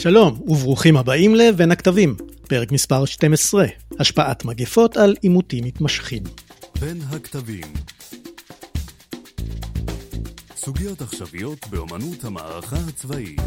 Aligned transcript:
שלום, 0.00 0.40
וברוכים 0.46 0.96
הבאים 0.96 1.34
ל"בין 1.34 1.70
הכתבים", 1.70 2.16
פרק 2.48 2.72
מספר 2.72 3.04
12, 3.04 3.66
השפעת 4.00 4.44
מגפות 4.44 4.96
על 4.96 5.14
עימותים 5.22 5.64
מתמשכים. 5.64 6.22
בין 6.80 7.00
הכתבים 7.10 7.72
סוגיות 10.56 11.02
עכשוויות 11.02 11.66
באמנות 11.70 12.24
המערכה 12.24 12.76
הצבאית 12.88 13.40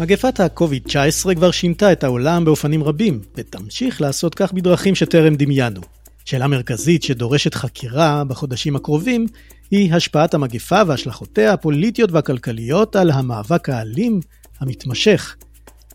מגפת 0.00 0.40
ה-COVID-19 0.40 1.34
כבר 1.34 1.50
שינתה 1.50 1.92
את 1.92 2.04
העולם 2.04 2.44
באופנים 2.44 2.84
רבים, 2.84 3.20
ותמשיך 3.34 4.00
לעשות 4.00 4.34
כך 4.34 4.52
בדרכים 4.52 4.94
שטרם 4.94 5.34
דמיינו. 5.34 5.80
שאלה 6.24 6.46
מרכזית 6.46 7.02
שדורשת 7.02 7.54
חקירה 7.54 8.24
בחודשים 8.24 8.76
הקרובים 8.76 9.26
היא 9.70 9.94
השפעת 9.94 10.34
המגפה 10.34 10.82
והשלכותיה 10.86 11.52
הפוליטיות 11.52 12.12
והכלכליות 12.12 12.96
על 12.96 13.10
המאבק 13.10 13.68
האלים 13.68 14.20
המתמשך 14.60 15.36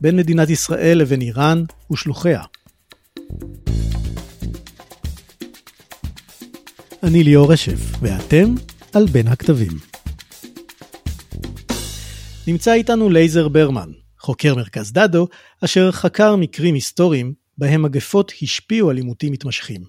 בין 0.02 0.16
מדינת 0.16 0.50
ישראל 0.50 0.98
לבין 0.98 1.22
איראן 1.22 1.64
ושלוחיה. 1.91 2.41
אני 7.04 7.23
ליאור 7.23 7.54
אשף, 7.54 7.80
ואתם 8.02 8.55
על 8.94 9.05
בין 9.05 9.28
הכתבים. 9.28 9.72
נמצא 12.48 12.73
איתנו 12.73 13.09
לייזר 13.09 13.48
ברמן, 13.48 13.90
חוקר 14.20 14.55
מרכז 14.55 14.92
דדו, 14.92 15.28
אשר 15.64 15.92
חקר 15.92 16.36
מקרים 16.36 16.76
היסטוריים 16.76 17.34
בהם 17.58 17.81
מגפות 17.81 18.31
השפיעו 18.42 18.90
על 18.90 18.98
עימותים 18.98 19.31
מתמשכים. 19.31 19.81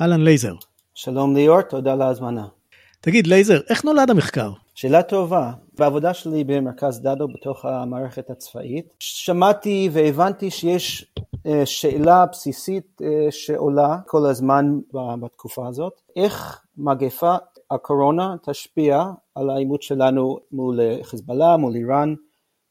אהלן 0.00 0.20
לייזר. 0.20 0.54
שלום 0.94 1.36
ליאור, 1.36 1.62
תודה 1.62 1.92
על 1.92 2.02
ההזמנה. 2.02 2.57
תגיד 3.00 3.26
לייזר, 3.26 3.60
איך 3.70 3.84
נולד 3.84 4.10
המחקר? 4.10 4.50
שאלה 4.74 5.02
טובה. 5.02 5.52
בעבודה 5.78 6.14
שלי 6.14 6.44
במרכז 6.44 7.00
דדו 7.00 7.28
בתוך 7.28 7.64
המערכת 7.64 8.30
הצבאית, 8.30 8.94
שמעתי 8.98 9.88
והבנתי 9.92 10.50
שיש 10.50 11.12
אה, 11.46 11.66
שאלה 11.66 12.26
בסיסית 12.26 13.02
אה, 13.02 13.26
שעולה 13.30 13.96
כל 14.06 14.26
הזמן 14.26 14.78
בתקופה 15.20 15.68
הזאת, 15.68 15.92
איך 16.16 16.64
מגפה 16.76 17.36
הקורונה 17.70 18.34
תשפיע 18.42 19.04
על 19.34 19.50
העימות 19.50 19.82
שלנו 19.82 20.38
מול 20.52 20.80
חיזבאללה, 21.02 21.56
מול 21.56 21.74
איראן, 21.76 22.14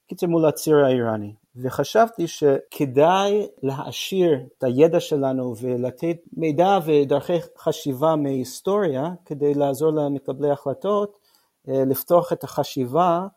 קיצר 0.07 0.27
מול 0.27 0.45
הציר 0.45 0.75
האיראני. 0.85 1.33
וחשבתי 1.61 2.27
שכדאי 2.27 3.47
להעשיר 3.63 4.39
את 4.57 4.63
הידע 4.63 4.99
שלנו 4.99 5.53
ולתת 5.61 6.17
מידע 6.33 6.79
ודרכי 6.85 7.33
חשיבה 7.57 8.15
מהיסטוריה 8.15 9.11
כדי 9.25 9.53
לעזור 9.53 9.91
למקבלי 9.91 10.51
החלטות 10.51 11.17
אה, 11.69 11.85
לפתוח 11.85 12.33
את 12.33 12.43
החשיבה 12.43 13.27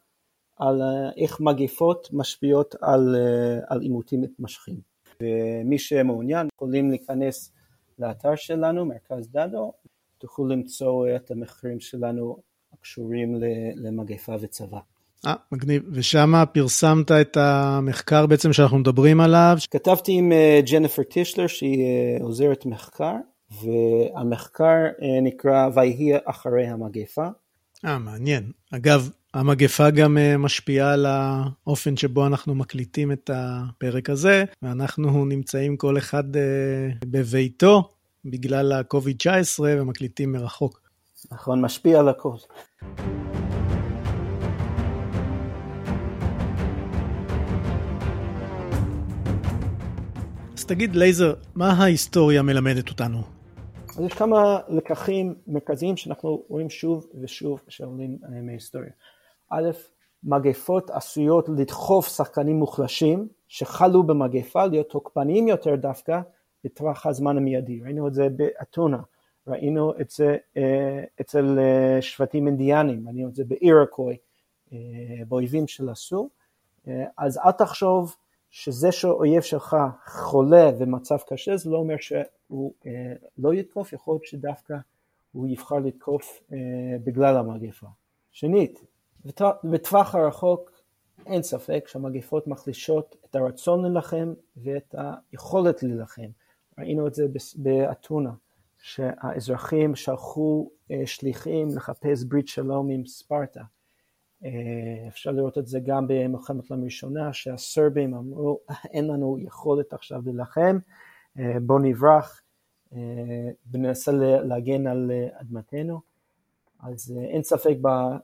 על 0.57 0.83
אה, 0.83 1.11
איך 1.17 1.41
מגיפות 1.41 2.09
משפיעות 2.13 2.75
על, 2.81 3.17
אה, 3.17 3.59
על 3.69 3.81
עימותים 3.81 4.21
מתמשכים. 4.21 4.81
ומי 5.23 5.79
שמעוניין 5.79 6.48
יכולים 6.55 6.91
להיכנס 6.91 7.53
לאתר 7.98 8.37
שלנו, 8.37 8.87
מרכז 8.87 9.29
דדו, 9.31 9.73
תוכלו 10.19 10.47
למצוא 10.47 11.09
את 11.17 11.31
המחקרים 11.31 11.81
שלנו 11.81 12.37
הקשורים 12.73 13.35
למגפה 13.77 14.35
וצבא. 14.41 14.79
אה, 15.27 15.35
מגניב. 15.53 15.83
ושם 15.93 16.33
פרסמת 16.53 17.11
את 17.11 17.37
המחקר 17.37 18.27
בעצם 18.27 18.53
שאנחנו 18.53 18.79
מדברים 18.79 19.21
עליו. 19.21 19.57
כתבתי 19.71 20.13
עם 20.13 20.33
אה, 20.33 20.61
ג'ניפר 20.71 21.03
טישלר 21.03 21.47
שהיא 21.47 21.85
אה, 21.85 22.25
עוזרת 22.25 22.67
מחקר, 22.67 23.15
והמחקר 23.51 24.65
אה, 25.03 25.21
נקרא 25.23 25.69
ויהי 25.75 26.13
אחרי 26.25 26.67
המגפה. 26.67 27.27
אה, 27.85 27.98
מעניין. 27.98 28.51
אגב, 28.71 29.11
המגפה 29.35 29.91
גם 29.91 30.19
משפיעה 30.39 30.93
על 30.93 31.07
האופן 31.07 31.97
שבו 31.97 32.27
אנחנו 32.27 32.55
מקליטים 32.55 33.13
את 33.13 33.31
הפרק 33.35 34.11
הזה, 34.11 34.45
ואנחנו 34.63 35.25
נמצאים 35.25 35.77
כל 35.77 35.98
אחד 35.98 36.25
בביתו 37.05 37.89
בגלל 38.25 38.73
ה-COVID-19 38.73 39.61
ומקליטים 39.61 40.33
מרחוק. 40.33 40.80
נכון, 41.33 41.61
משפיע 41.61 41.98
על 41.98 42.09
הכל. 42.09 42.35
תגיד 50.70 50.97
לייזר, 50.97 51.35
מה 51.55 51.70
ההיסטוריה 51.70 52.42
מלמדת 52.42 52.89
אותנו? 52.89 53.19
אז 53.89 54.01
יש 54.01 54.13
כמה 54.13 54.58
לקחים 54.69 55.35
מרכזיים 55.47 55.97
שאנחנו 55.97 56.45
רואים 56.48 56.70
שוב 56.70 57.07
ושוב 57.23 57.61
שעולים 57.69 58.19
אה, 58.25 58.42
מההיסטוריה. 58.42 58.91
א', 59.51 59.70
מגפות 60.25 60.91
עשויות 60.91 61.48
לדחוף 61.48 62.09
שחקנים 62.09 62.57
מוחלשים 62.57 63.29
שחלו 63.48 64.03
במגפה 64.03 64.67
להיות 64.67 64.89
תוקפניים 64.91 65.48
יותר 65.48 65.77
דווקא 65.77 66.20
בטווח 66.64 67.07
הזמן 67.07 67.36
המיידי. 67.36 67.80
ראינו 67.85 68.09
את 68.09 68.14
זה 68.14 68.29
באתונה, 68.29 69.01
ראינו 69.47 69.92
את 70.01 70.11
זה 70.11 70.36
אה, 70.57 71.03
אצל 71.20 71.59
אה, 71.59 72.03
שבטים 72.03 72.47
אינדיאנים, 72.47 73.09
ראינו 73.09 73.29
את 73.29 73.35
זה 73.35 73.45
באירקוי, 73.45 74.17
באויבים 75.29 75.69
של 75.69 75.89
הסור. 75.89 76.29
אז 77.19 77.39
אל 77.45 77.51
תחשוב 77.51 78.17
שזה 78.50 78.92
שאויב 78.92 79.42
שלך 79.42 79.77
חולה 80.06 80.70
ומצב 80.78 81.16
קשה 81.28 81.56
זה 81.56 81.70
לא 81.70 81.77
אומר 81.77 81.96
שהוא 82.00 82.74
אה, 82.86 83.12
לא 83.38 83.55
יתקוף, 83.55 83.92
יכול 83.92 84.14
להיות 84.14 84.24
שדווקא 84.24 84.74
הוא 85.33 85.48
יבחר 85.48 85.78
לתקוף 85.78 86.42
אה, 86.52 86.56
בגלל 87.05 87.36
המגפה. 87.36 87.86
שנית, 88.30 88.84
בטווח 89.64 90.14
הרחוק 90.14 90.70
אין 91.27 91.42
ספק 91.42 91.84
שהמגפות 91.88 92.46
מחלישות 92.46 93.16
את 93.24 93.36
הרצון 93.36 93.84
להילחם 93.84 94.34
ואת 94.56 94.94
היכולת 95.32 95.82
להילחם. 95.82 96.28
ראינו 96.78 97.06
את 97.06 97.14
זה 97.14 97.27
באתונה, 97.56 98.32
שהאזרחים 98.78 99.94
שלחו 99.94 100.70
אה, 100.90 101.02
שליחים 101.06 101.68
לחפש 101.77 102.24
ברית 102.24 102.48
שלום 102.48 102.90
עם 102.90 103.06
ספרטה. 103.06 103.62
אה, 104.45 105.08
אפשר 105.08 105.30
לראות 105.30 105.58
את 105.58 105.67
זה 105.67 105.80
גם 105.80 106.06
במלחמת 106.08 106.70
העולם 106.70 106.83
הראשונה, 106.83 107.33
שהסרבים 107.33 108.14
אמרו, 108.14 108.61
אין 108.95 109.06
לנו 109.06 109.39
יכולת 109.39 109.92
עכשיו 109.92 110.23
להילחם, 110.24 110.78
אה, 111.39 111.61
בואו 111.62 111.78
נברח 111.78 112.42
אה, 112.92 112.98
וננסה 113.73 114.12
להגן 114.42 114.86
על 114.86 115.11
אדמתנו. 115.33 116.00
אז 116.80 117.14
אין 117.23 117.42
ספק 117.42 117.77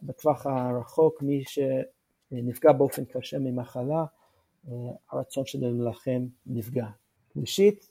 בטווח 0.03 0.47
הרחוק, 0.47 1.22
מי 1.22 1.43
שנפגע 1.47 2.72
באופן 2.72 3.05
קשה 3.05 3.38
ממחלה, 3.38 4.05
הרצון 5.10 5.47
שלו 5.47 5.72
להילחם 5.72 6.26
נפגע. 6.47 6.87
ראשית, 7.37 7.91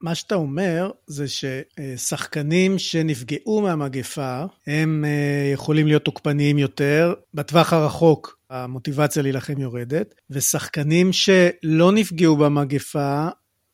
מה 0.00 0.14
שאתה 0.14 0.34
אומר 0.34 0.90
זה 1.06 1.24
ששחקנים 1.28 2.78
שנפגעו 2.78 3.60
מהמגפה, 3.60 4.44
הם 4.66 5.04
אה, 5.04 5.50
יכולים 5.52 5.86
להיות 5.86 6.04
תוקפניים 6.04 6.58
יותר. 6.58 7.14
בטווח 7.34 7.72
הרחוק 7.72 8.38
המוטיבציה 8.50 9.22
להילחם 9.22 9.60
יורדת, 9.60 10.14
ושחקנים 10.30 11.12
שלא 11.12 11.92
נפגעו 11.92 12.36
במגפה 12.36 13.28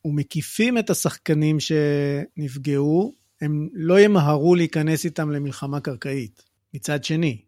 ומקיפים 0.05 0.79
את 0.79 0.91
השחקנים 0.91 1.57
שנפגעו, 1.61 3.13
הם 3.41 3.69
לא 3.73 4.01
ימהרו 4.01 4.55
להיכנס 4.55 5.05
איתם 5.05 5.31
למלחמה 5.31 5.81
קרקעית. 5.81 6.43
מצד 6.75 7.05
שני. 7.05 7.41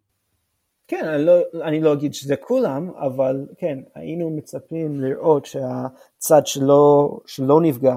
כן, 0.88 1.04
אני 1.04 1.25
לא, 1.25 1.38
אני 1.62 1.81
לא 1.81 1.92
אגיד 1.92 2.15
שזה 2.15 2.36
כולם, 2.36 2.91
אבל 2.91 3.47
כן, 3.59 3.78
היינו 3.94 4.31
מצפים 4.31 5.00
לראות 5.00 5.47
שהצד 5.47 6.47
שלא, 6.47 7.10
שלא 7.26 7.60
נפגע 7.60 7.97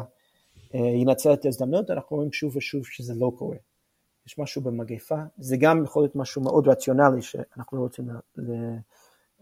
ינצל 0.73 1.33
את 1.33 1.45
ההזדמנות, 1.45 1.91
אנחנו 1.91 2.15
רואים 2.15 2.31
שוב 2.31 2.55
ושוב 2.55 2.85
שזה 2.85 3.13
לא 3.15 3.31
קורה. 3.37 3.57
יש 4.27 4.39
משהו 4.39 4.61
במגפה, 4.61 5.15
זה 5.37 5.57
גם 5.57 5.83
יכול 5.83 6.03
להיות 6.03 6.15
משהו 6.15 6.41
מאוד 6.41 6.67
רציונלי 6.67 7.21
שאנחנו 7.21 7.77
לא 7.77 7.81
רוצים 7.81 8.09
אה, 8.09 8.73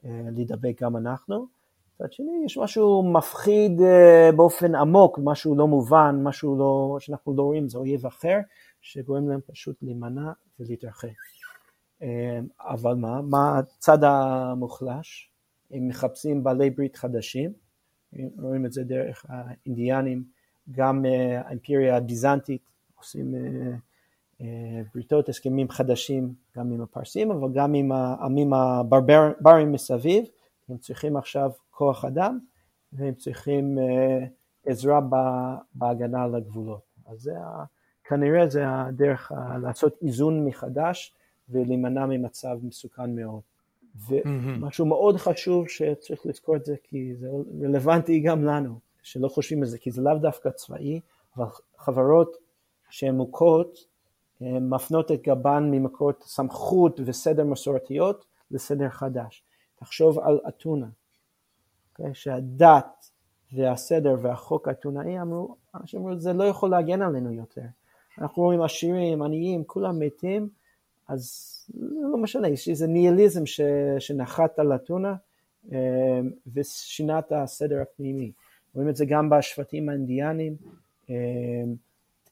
להידבק 0.05 0.83
גם 0.83 0.97
אנחנו. 0.97 1.47
מצד 1.95 2.13
שני, 2.13 2.31
יש 2.45 2.57
משהו 2.57 3.13
מפחיד 3.13 3.81
אה, 3.81 4.29
באופן 4.35 4.75
עמוק, 4.75 5.19
משהו 5.23 5.55
לא 5.55 5.67
מובן, 5.67 6.19
משהו 6.23 6.57
לא, 6.57 6.97
שאנחנו 6.99 7.35
לא 7.35 7.43
רואים, 7.43 7.69
זה 7.69 7.77
אויב 7.77 8.05
אחר, 8.05 8.37
שגורם 8.81 9.29
להם 9.29 9.39
פשוט 9.51 9.83
להימנע 9.83 10.31
ולהתרחק. 10.59 11.09
אבל 12.59 12.95
מה, 12.95 13.21
מה 13.21 13.59
הצד 13.59 14.03
המוחלש? 14.03 15.31
הם 15.71 15.87
מחפשים 15.87 16.43
בעלי 16.43 16.69
ברית 16.69 16.95
חדשים, 16.95 17.53
רואים 18.39 18.65
את 18.65 18.71
זה 18.71 18.83
דרך 18.83 19.25
האינדיאנים 19.29 20.23
גם 20.71 21.05
אה, 21.05 21.41
האימפריה 21.45 21.97
הביזנטית 21.97 22.61
עושים 22.97 23.35
אה, 23.35 23.39
אה, 24.41 24.81
בריתות, 24.93 25.29
הסכמים 25.29 25.69
חדשים 25.69 26.33
גם 26.57 26.71
עם 26.71 26.81
הפרסים, 26.81 27.31
אבל 27.31 27.53
גם 27.53 27.73
עם 27.73 27.91
העמים 27.91 28.53
הברברים 28.53 29.71
מסביב, 29.71 30.25
הם 30.69 30.77
צריכים 30.77 31.17
עכשיו 31.17 31.51
כוח 31.71 32.05
אדם 32.05 32.39
והם 32.93 33.13
צריכים 33.13 33.77
עזרה 34.65 34.99
בהגנה 35.75 36.23
על 36.23 36.35
הגבולות. 36.35 36.81
אז 37.05 37.21
זה 37.21 37.33
כנראה 38.03 38.49
זה 38.49 38.63
הדרך 38.67 39.31
לעשות 39.61 39.99
איזון 40.01 40.45
מחדש 40.45 41.13
ולהימנע 41.49 42.05
ממצב 42.05 42.57
מסוכן 42.63 43.15
מאוד. 43.15 43.41
ומשהו 44.09 44.85
מאוד 44.85 45.17
חשוב 45.17 45.67
שצריך 45.67 46.25
לזכור 46.25 46.55
את 46.55 46.65
זה, 46.65 46.75
כי 46.83 47.15
זה 47.15 47.27
רלוונטי 47.63 48.19
גם 48.19 48.43
לנו, 48.43 48.79
שלא 49.07 49.27
חושבים 49.27 49.61
על 49.61 49.67
זה, 49.67 49.77
כי 49.77 49.91
זה 49.91 50.01
לאו 50.01 50.15
דווקא 50.21 50.49
צבאי, 50.49 50.99
אבל 51.37 51.45
חברות 51.77 52.37
שהן 52.89 53.15
מוכות, 53.15 53.85
מפנות 54.41 55.11
את 55.11 55.21
גבן 55.21 55.67
ממקורות 55.71 56.23
סמכות 56.23 56.99
וסדר 57.05 57.43
מסורתיות 57.43 58.25
לסדר 58.51 58.89
חדש. 58.89 59.43
תחשוב 59.75 60.19
על 60.19 60.39
אתונה, 60.47 60.85
okay? 60.85 60.89
אוקיי? 61.91 62.13
שהדת 62.13 63.11
והסדר 63.53 64.15
והחוק 64.21 64.67
האתונאי 64.67 65.21
אמרו, 65.21 65.55
אנשים 65.75 66.01
אמרו, 66.01 66.19
זה 66.19 66.33
לא 66.33 66.43
יכול 66.43 66.69
להגן 66.69 67.01
עלינו 67.01 67.33
יותר. 67.33 67.61
אנחנו 68.17 68.43
רואים 68.43 68.61
עשירים, 68.61 69.21
עניים, 69.21 69.63
כולם 69.63 69.99
מתים, 69.99 70.49
אז 71.07 71.53
לא 72.11 72.17
משנה, 72.17 72.47
יש 72.47 72.69
איזה 72.69 72.87
ניהיליזם 72.87 73.45
ש, 73.45 73.61
שנחת 73.99 74.59
על 74.59 74.75
אתונה 74.75 75.15
אה, 75.71 76.19
ושינה 76.53 77.19
את 77.19 77.31
הסדר 77.31 77.81
הפנימי. 77.81 78.31
רואים 78.77 78.89
את 78.89 78.95
זה 78.95 79.05
גם 79.05 79.29
בשבטים 79.29 79.89
האינדיאנים, 79.89 80.55
אה, 81.09 81.15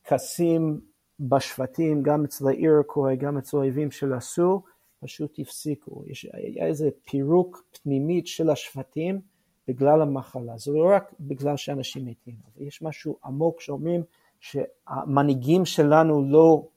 טקסים 0.02 0.82
בשבטים, 1.20 2.04
גם 2.04 2.24
אצל 2.24 2.48
האירקוי, 2.48 3.16
גם 3.16 3.38
אצל 3.38 3.58
האויבים 3.58 3.92
של 3.92 4.14
הסור, 4.14 4.64
פשוט 5.00 5.40
הפסיקו. 5.40 6.04
יש, 6.06 6.28
היה 6.34 6.66
איזה 6.66 6.90
פירוק 7.10 7.64
פנימית 7.82 8.28
של 8.28 8.50
השבטים 8.50 9.22
בגלל 9.68 10.02
המחלה. 10.02 10.58
זה 10.58 10.72
לא 10.72 10.90
רק 10.96 11.14
בגלל 11.20 11.58
שאנשים 11.58 12.06
מתים, 12.06 12.36
אבל 12.46 12.68
יש 12.68 12.82
משהו 12.82 13.18
עמוק 13.26 13.62
שאומרים 13.62 14.04
שהמנהיגים 14.40 15.66
שלנו 15.66 16.26
לא 16.30 16.68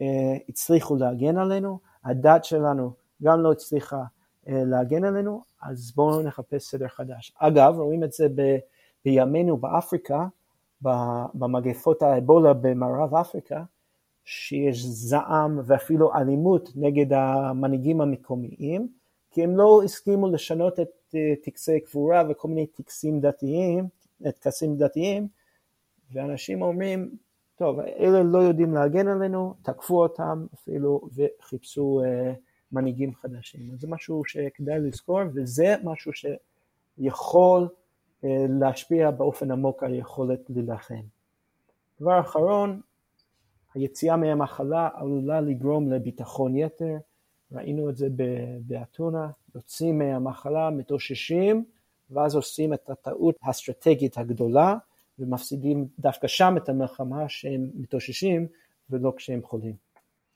אה, 0.00 0.36
הצליחו 0.48 0.96
להגן 0.96 1.36
עלינו, 1.36 1.78
הדת 2.04 2.44
שלנו 2.44 2.92
גם 3.22 3.40
לא 3.40 3.52
הצליחה 3.52 4.02
אה, 4.48 4.64
להגן 4.64 5.04
עלינו, 5.04 5.42
אז 5.62 5.92
בואו 5.92 6.22
נחפש 6.22 6.62
סדר 6.62 6.88
חדש. 6.88 7.32
אגב, 7.38 7.74
רואים 7.78 8.04
את 8.04 8.12
זה 8.12 8.28
ב, 8.34 8.56
בימינו 9.06 9.56
באפריקה, 9.56 10.26
במגפות 11.34 12.02
האבולה 12.02 12.52
במערב 12.54 13.14
אפריקה, 13.14 13.64
שיש 14.24 14.84
זעם 14.84 15.60
ואפילו 15.66 16.14
אלימות 16.14 16.68
נגד 16.76 17.12
המנהיגים 17.12 18.00
המקומיים, 18.00 18.88
כי 19.30 19.44
הם 19.44 19.56
לא 19.56 19.82
הסכימו 19.84 20.30
לשנות 20.30 20.80
את 20.80 21.14
אה, 21.14 21.34
טקסי 21.44 21.80
קבורה 21.80 22.22
וכל 22.28 22.48
מיני 22.48 22.66
טקסים 22.66 23.20
דתיים, 23.20 23.88
טקסים 24.22 24.76
דתיים, 24.76 25.28
ואנשים 26.12 26.62
אומרים, 26.62 27.10
טוב, 27.56 27.80
אלה 27.80 28.22
לא 28.22 28.38
יודעים 28.38 28.74
להגן 28.74 29.08
עלינו, 29.08 29.54
תקפו 29.62 30.02
אותם 30.02 30.46
אפילו 30.54 31.00
וחיפשו 31.14 32.02
uh, 32.04 32.34
מנהיגים 32.72 33.14
חדשים. 33.14 33.70
אז 33.72 33.80
זה 33.80 33.88
משהו 33.88 34.22
שכדאי 34.24 34.78
לזכור, 34.80 35.20
וזה 35.34 35.74
משהו 35.84 36.12
שיכול 36.12 37.68
להשפיע 38.60 39.10
באופן 39.10 39.50
עמוק 39.50 39.82
על 39.82 39.92
היכולת 39.92 40.40
להילחם. 40.48 41.02
דבר 42.00 42.20
אחרון, 42.20 42.80
היציאה 43.74 44.16
מהמחלה 44.16 44.88
עלולה 44.94 45.40
לגרום 45.40 45.92
לביטחון 45.92 46.56
יתר, 46.56 46.96
ראינו 47.52 47.90
את 47.90 47.96
זה 47.96 48.08
באתונה, 48.60 49.28
יוצאים 49.54 49.98
מהמחלה, 49.98 50.70
מתאוששים, 50.70 51.64
ואז 52.10 52.34
עושים 52.34 52.74
את 52.74 52.90
הטעות 52.90 53.36
האסטרטגית 53.42 54.18
הגדולה, 54.18 54.76
ומפסידים 55.18 55.86
דווקא 55.98 56.26
שם 56.26 56.54
את 56.56 56.68
המלחמה 56.68 57.28
שהם 57.28 57.70
מתאוששים, 57.74 58.46
ולא 58.90 59.12
כשהם 59.16 59.42
חולים. 59.42 59.74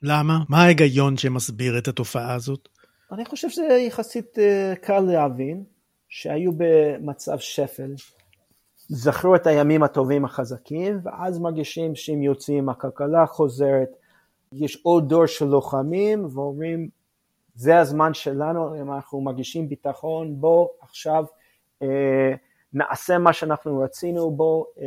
למה? 0.03 0.39
מה 0.49 0.63
ההיגיון 0.63 1.17
שמסביר 1.17 1.79
את 1.79 1.89
התופעה 1.89 2.35
הזאת? 2.35 2.69
אני 3.13 3.25
חושב 3.25 3.49
שזה 3.49 3.85
יחסית 3.87 4.39
אה, 4.39 4.75
קל 4.83 5.01
להבין, 5.01 5.65
שהיו 6.11 6.53
במצב 6.57 7.39
שפל, 7.39 7.95
זכרו 8.89 9.37
את 9.37 9.47
הימים 9.47 9.83
הטובים 9.83 10.25
החזקים, 10.25 11.01
ואז 11.03 11.39
מרגישים 11.39 11.95
שהם 11.95 12.23
יוצאים, 12.23 12.69
הכלכלה 12.69 13.27
חוזרת, 13.27 13.89
יש 14.53 14.81
עוד 14.83 15.09
דור 15.09 15.27
של 15.27 15.45
לוחמים, 15.45 16.27
ואומרים, 16.35 16.89
זה 17.55 17.79
הזמן 17.79 18.15
שלנו, 18.15 18.81
אם 18.81 18.93
אנחנו 18.93 19.21
מרגישים 19.21 19.69
ביטחון, 19.69 20.41
בוא 20.41 20.69
עכשיו 20.81 21.25
אה, 21.83 22.35
נעשה 22.73 23.19
מה 23.19 23.33
שאנחנו 23.33 23.79
רצינו, 23.79 24.31
בוא, 24.31 24.65
אה, 24.81 24.87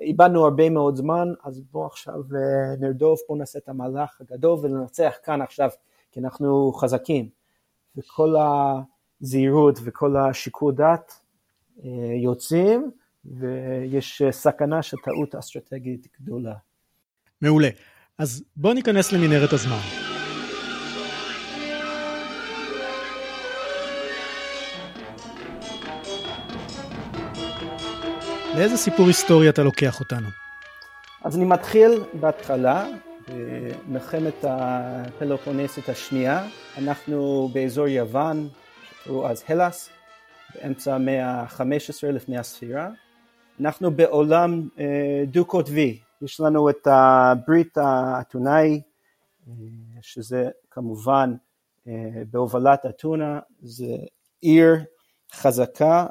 איבדנו 0.00 0.44
הרבה 0.44 0.70
מאוד 0.70 0.96
זמן, 0.96 1.28
אז 1.44 1.60
בוא 1.60 1.86
עכשיו 1.86 2.14
אה, 2.14 2.76
נרדוף, 2.80 3.20
בוא 3.28 3.36
נעשה 3.36 3.58
את 3.58 3.68
המהלך 3.68 4.20
הגדול 4.20 4.58
וננצח 4.62 5.16
כאן 5.22 5.42
עכשיו, 5.42 5.70
כי 6.12 6.20
אנחנו 6.20 6.72
חזקים. 6.72 7.28
וכל 7.96 8.34
הזהירות 9.22 9.78
וכל 9.84 10.16
השיקול 10.16 10.74
דעת 10.74 11.20
אה, 11.84 11.90
יוצאים, 12.22 12.90
ויש 13.24 14.22
סכנה 14.30 14.82
של 14.82 14.96
טעות 15.04 15.34
אסטרטגית 15.34 16.06
גדולה. 16.20 16.54
מעולה. 17.42 17.68
אז 18.18 18.44
בואו 18.56 18.74
ניכנס 18.74 19.12
למנהרת 19.12 19.52
הזמן. 19.52 19.80
לאיזה 28.56 28.76
סיפור 28.76 29.06
היסטורי 29.06 29.48
אתה 29.48 29.62
לוקח 29.62 30.00
אותנו? 30.00 30.28
אז 31.24 31.36
אני 31.36 31.44
מתחיל 31.44 31.90
בהתחלה, 32.20 32.86
במלחמת 33.28 34.44
הפלופונסית 34.48 35.88
השנייה. 35.88 36.46
אנחנו 36.78 37.48
באזור 37.52 37.88
יוון, 37.88 38.48
שקראו 39.06 39.28
אז 39.28 39.44
הלאס, 39.48 39.88
באמצע 40.54 40.94
המאה 40.94 41.30
ה-15 41.30 42.06
לפני 42.12 42.38
הספירה. 42.38 42.90
אנחנו 43.60 43.90
בעולם 43.90 44.68
אה, 44.78 45.24
דו-קוטבי, 45.26 45.98
יש 46.22 46.40
לנו 46.40 46.70
את 46.70 46.86
הברית 46.86 47.78
האתונאי, 47.78 48.80
אה, 49.48 49.52
שזה 50.02 50.50
כמובן 50.70 51.34
אה, 51.88 52.22
בהובלת 52.30 52.86
אתונה, 52.86 53.40
זה 53.60 53.96
עיר 54.40 54.76
חזקה 55.32 56.06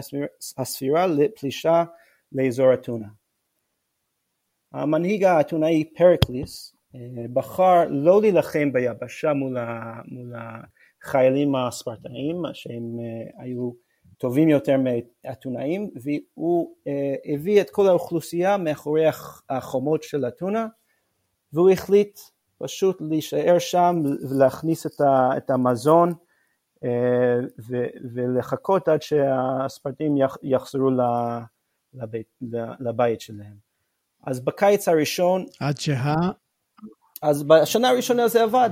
הספירה 0.57 1.07
לפלישה 1.07 1.83
לאזור 2.31 2.73
אתונה. 2.73 3.07
המנהיג 4.71 5.23
האתונאי 5.23 5.83
פרקליס 5.95 6.75
אה, 6.95 6.99
בחר 7.33 7.83
לא 7.89 8.21
להילחם 8.21 8.73
ביבשה 8.73 9.33
מול, 9.33 9.57
מול 10.05 10.33
החיילים 11.03 11.55
הספרטאים 11.55 12.41
שהם 12.53 12.97
היו 13.37 13.71
טובים 14.17 14.49
יותר 14.49 14.75
מאתונאים 14.77 15.89
והוא 16.03 16.75
אה, 16.87 17.15
הביא 17.33 17.61
את 17.61 17.69
כל 17.69 17.87
האוכלוסייה 17.87 18.57
מאחורי 18.57 19.05
החומות 19.49 20.03
של 20.03 20.27
אתונה 20.27 20.67
והוא 21.53 21.69
החליט 21.69 22.19
פשוט 22.63 23.01
להישאר 23.01 23.59
שם 23.59 24.01
ולהכניס 24.29 24.85
את 25.37 25.49
המזון 25.49 26.13
אה, 26.83 26.89
ולחכות 28.13 28.87
עד 28.87 29.01
שהספרטים 29.01 30.15
יחזרו 30.43 30.89
לבית, 31.93 32.27
לבית 32.79 33.21
שלהם. 33.21 33.55
אז 34.23 34.39
בקיץ 34.39 34.87
הראשון... 34.87 35.45
עד 35.59 35.77
שה... 35.77 36.15
אז 37.21 37.43
בשנה 37.43 37.89
הראשונה 37.89 38.27
זה 38.27 38.43
עבד. 38.43 38.69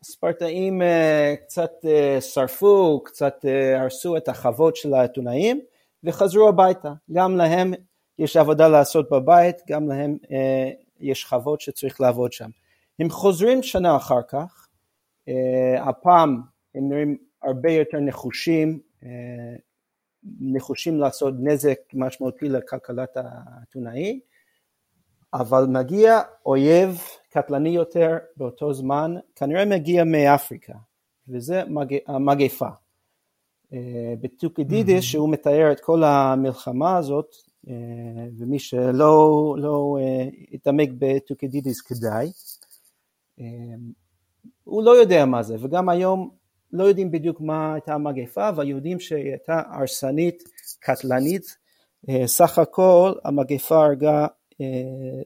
הספרטאים 0.00 0.82
אה, 0.82 1.34
קצת 1.42 1.72
אה, 1.84 2.20
שרפו, 2.20 3.00
קצת 3.04 3.44
אה, 3.44 3.82
הרסו 3.82 4.16
את 4.16 4.28
החוות 4.28 4.76
של 4.76 4.94
האתונאים 4.94 5.60
וחזרו 6.04 6.48
הביתה. 6.48 6.92
גם 7.12 7.36
להם 7.36 7.74
יש 8.18 8.36
עבודה 8.36 8.68
לעשות 8.68 9.10
בבית, 9.10 9.56
גם 9.68 9.88
להם 9.88 10.16
יש 11.00 11.24
חוות 11.24 11.60
שצריך 11.60 12.00
לעבוד 12.00 12.32
שם. 12.32 12.50
הם 12.98 13.10
חוזרים 13.10 13.62
שנה 13.62 13.96
אחר 13.96 14.22
כך, 14.28 14.68
הפעם 15.78 16.40
הם 16.74 16.88
נראים 16.88 17.16
הרבה 17.42 17.70
יותר 17.70 18.00
נחושים, 18.00 18.80
נחושים 20.40 20.98
לעשות 20.98 21.34
נזק 21.38 21.78
משמעותי 21.94 22.48
לכלכלת 22.48 23.16
האתונאי, 23.16 24.20
אבל 25.34 25.66
מגיע 25.68 26.20
אויב 26.46 27.00
קטלני 27.30 27.68
יותר 27.68 28.18
באותו 28.36 28.74
זמן, 28.74 29.14
כנראה 29.36 29.64
מגיע 29.64 30.04
מאפריקה, 30.04 30.74
וזה 31.28 31.62
המגפה. 32.06 32.68
אה, 33.72 34.14
בטוקידידיס, 34.20 35.04
mm-hmm. 35.04 35.06
שהוא 35.06 35.28
מתאר 35.28 35.72
את 35.72 35.80
כל 35.80 36.04
המלחמה 36.04 36.96
הזאת, 36.96 37.34
אה, 37.68 37.74
ומי 38.38 38.58
שלא 38.58 39.54
לא 39.58 39.98
אה, 40.00 40.28
יתעמק 40.50 40.88
בטוקידידיס 40.98 41.80
כדאי, 41.80 42.30
הוא 44.64 44.82
לא 44.84 44.90
יודע 44.90 45.24
מה 45.24 45.42
זה, 45.42 45.56
וגם 45.60 45.88
היום 45.88 46.30
לא 46.72 46.84
יודעים 46.84 47.10
בדיוק 47.10 47.40
מה 47.40 47.74
הייתה 47.74 47.94
המגפה, 47.94 48.48
אבל 48.48 48.68
יודעים 48.68 49.00
שהיא 49.00 49.30
הייתה 49.30 49.62
הרסנית, 49.70 50.42
קטלנית. 50.80 51.56
סך 52.26 52.58
הכל 52.58 53.12
המגפה 53.24 53.84
הרגה 53.84 54.26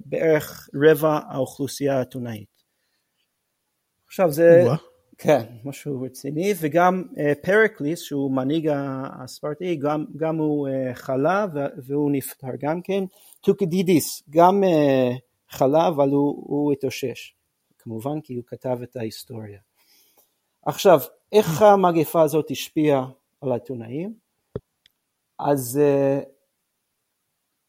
בערך 0.04 0.68
רבע 0.74 1.20
האוכלוסייה 1.28 1.98
האתונאית. 1.98 2.58
עכשיו 4.06 4.32
זה, 4.32 4.64
כן, 5.18 5.42
משהו 5.64 6.02
רציני, 6.02 6.54
וגם 6.60 7.02
אה, 7.18 7.32
פרקליס 7.42 8.00
שהוא 8.00 8.32
מנהיג 8.32 8.70
הספרטי, 9.22 9.76
גם, 9.76 10.04
גם 10.16 10.36
הוא 10.36 10.68
אה, 10.68 10.94
חלה 10.94 11.46
והוא 11.86 12.10
נפטר 12.12 12.48
גם 12.60 12.82
כן, 12.82 13.04
טוקדידיס 13.40 14.22
גם 14.30 14.64
אה, 14.64 15.10
חלה 15.50 15.88
אבל 15.88 16.08
הוא, 16.08 16.44
הוא 16.46 16.72
התאושש, 16.72 17.34
כמובן 17.88 18.20
כי 18.20 18.34
הוא 18.34 18.44
כתב 18.46 18.78
את 18.82 18.96
ההיסטוריה. 18.96 19.60
עכשיו, 20.66 21.00
איך 21.32 21.62
המגפה 21.62 22.22
הזאת 22.22 22.50
השפיעה 22.50 23.06
על 23.40 23.52
האתונאים? 23.52 24.14
אז 25.38 25.80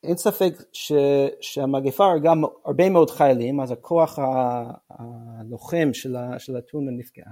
אין 0.03 0.17
ספק 0.17 0.53
ש, 0.73 0.91
שהמגפה 1.41 2.05
הרגה 2.05 2.33
הרבה 2.65 2.89
מאוד 2.89 3.09
חיילים, 3.09 3.61
אז 3.61 3.71
הכוח 3.71 4.19
הלוחם 4.89 5.89
של, 5.93 6.15
של 6.37 6.57
אתונה 6.57 6.91
נפגע, 6.91 7.25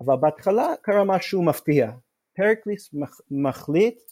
אבל 0.00 0.16
בהתחלה 0.16 0.74
קרה 0.82 1.04
משהו 1.04 1.42
מפתיע. 1.42 1.90
פרקליס 2.36 2.94
מחליט 3.30 4.02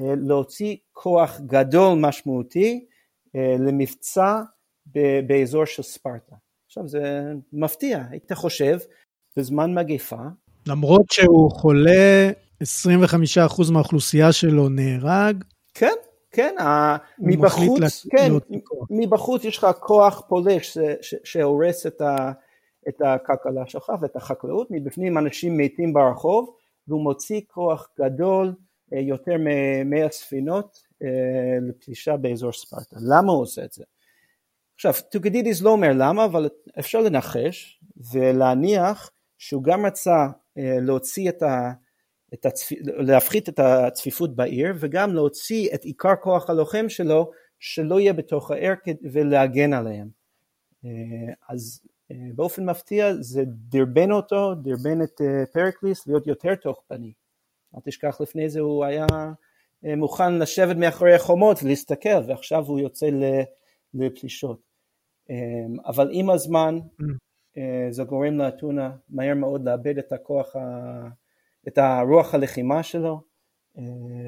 אה, 0.00 0.14
להוציא 0.16 0.76
כוח 0.92 1.40
גדול 1.40 1.98
משמעותי 1.98 2.86
אה, 3.36 3.56
למבצע 3.58 4.42
באזור 5.26 5.64
של 5.64 5.82
ספרטה. 5.82 6.36
עכשיו 6.72 6.88
זה 6.88 7.32
מפתיע, 7.52 8.04
היית 8.10 8.32
חושב, 8.32 8.78
בזמן 9.36 9.74
מגפה. 9.74 10.22
למרות 10.66 11.10
שהוא 11.10 11.50
חולה, 11.50 12.30
25% 12.62 13.72
מהאוכלוסייה 13.72 14.32
שלו 14.32 14.68
נהרג. 14.68 15.44
כן, 15.74 15.94
כן, 16.30 16.54
מבחוץ, 17.18 18.06
כן, 18.10 18.32
מבחוץ 18.90 19.44
יש 19.44 19.58
לך 19.58 19.66
כוח 19.80 20.22
פולש 20.28 20.78
שהורס 21.24 21.86
את, 21.86 22.00
ה, 22.00 22.32
את 22.88 23.00
הכלכלה 23.04 23.66
שלך 23.66 23.92
ואת 24.00 24.16
החקלאות, 24.16 24.66
מבפנים 24.70 25.18
אנשים 25.18 25.56
מתים 25.56 25.92
ברחוב 25.92 26.54
והוא 26.88 27.02
מוציא 27.02 27.40
כוח 27.46 27.88
גדול 28.00 28.54
אה, 28.94 29.00
יותר 29.00 29.36
מ-100 29.38 30.10
ספינות 30.10 30.78
אה, 31.02 31.08
לפלישה 31.68 32.16
באזור 32.16 32.52
ספרטה. 32.52 32.96
למה 33.00 33.32
הוא 33.32 33.42
עושה 33.42 33.64
את 33.64 33.72
זה? 33.72 33.84
עכשיו, 34.86 35.02
טוקדידיס 35.10 35.62
לא 35.62 35.70
אומר 35.70 35.92
למה, 35.94 36.24
אבל 36.24 36.48
אפשר 36.78 37.00
לנחש 37.00 37.80
ולהניח 38.12 39.10
שהוא 39.38 39.62
גם 39.62 39.86
רצה 39.86 40.26
אה, 40.58 40.76
להוציא 40.80 41.28
את 41.28 41.42
ה... 41.42 41.72
את 42.34 42.46
הצפ... 42.46 42.72
להפחית 42.80 43.48
את 43.48 43.58
הצפיפות 43.58 44.36
בעיר 44.36 44.74
וגם 44.78 45.14
להוציא 45.14 45.68
את 45.74 45.84
עיקר 45.84 46.14
כוח 46.22 46.50
הלוחם 46.50 46.88
שלו 46.88 47.30
שלא 47.60 48.00
יהיה 48.00 48.12
בתוך 48.12 48.50
העיר 48.50 48.72
ולהגן 49.12 49.72
עליהם. 49.72 50.08
אה, 50.84 50.90
אז 51.48 51.82
אה, 52.10 52.16
באופן 52.34 52.64
מפתיע 52.64 53.12
זה 53.20 53.42
דרבן 53.46 54.12
אותו, 54.12 54.54
דרבן 54.54 55.02
את 55.02 55.20
פרקליס 55.52 56.06
להיות 56.06 56.26
יותר 56.26 56.54
תוקפני. 56.54 57.12
אל 57.74 57.80
תשכח 57.84 58.20
לפני 58.20 58.48
זה 58.48 58.60
הוא 58.60 58.84
היה 58.84 59.06
מוכן 59.96 60.38
לשבת 60.38 60.76
מאחורי 60.76 61.14
החומות 61.14 61.62
ולהסתכל 61.62 62.22
ועכשיו 62.28 62.64
הוא 62.66 62.80
יוצא 62.80 63.06
לפלישות. 63.94 64.71
אבל 65.86 66.08
עם 66.12 66.30
הזמן 66.30 66.78
mm. 67.00 67.04
זה 67.90 68.04
גורם 68.04 68.38
לאתונה 68.38 68.96
מהר 69.08 69.34
מאוד 69.34 69.64
לאבד 69.64 69.98
את 69.98 70.12
הכוח 70.12 70.56
את 71.68 71.78
הרוח 71.78 72.34
הלחימה 72.34 72.82
שלו, 72.82 73.20
אה, 73.78 73.82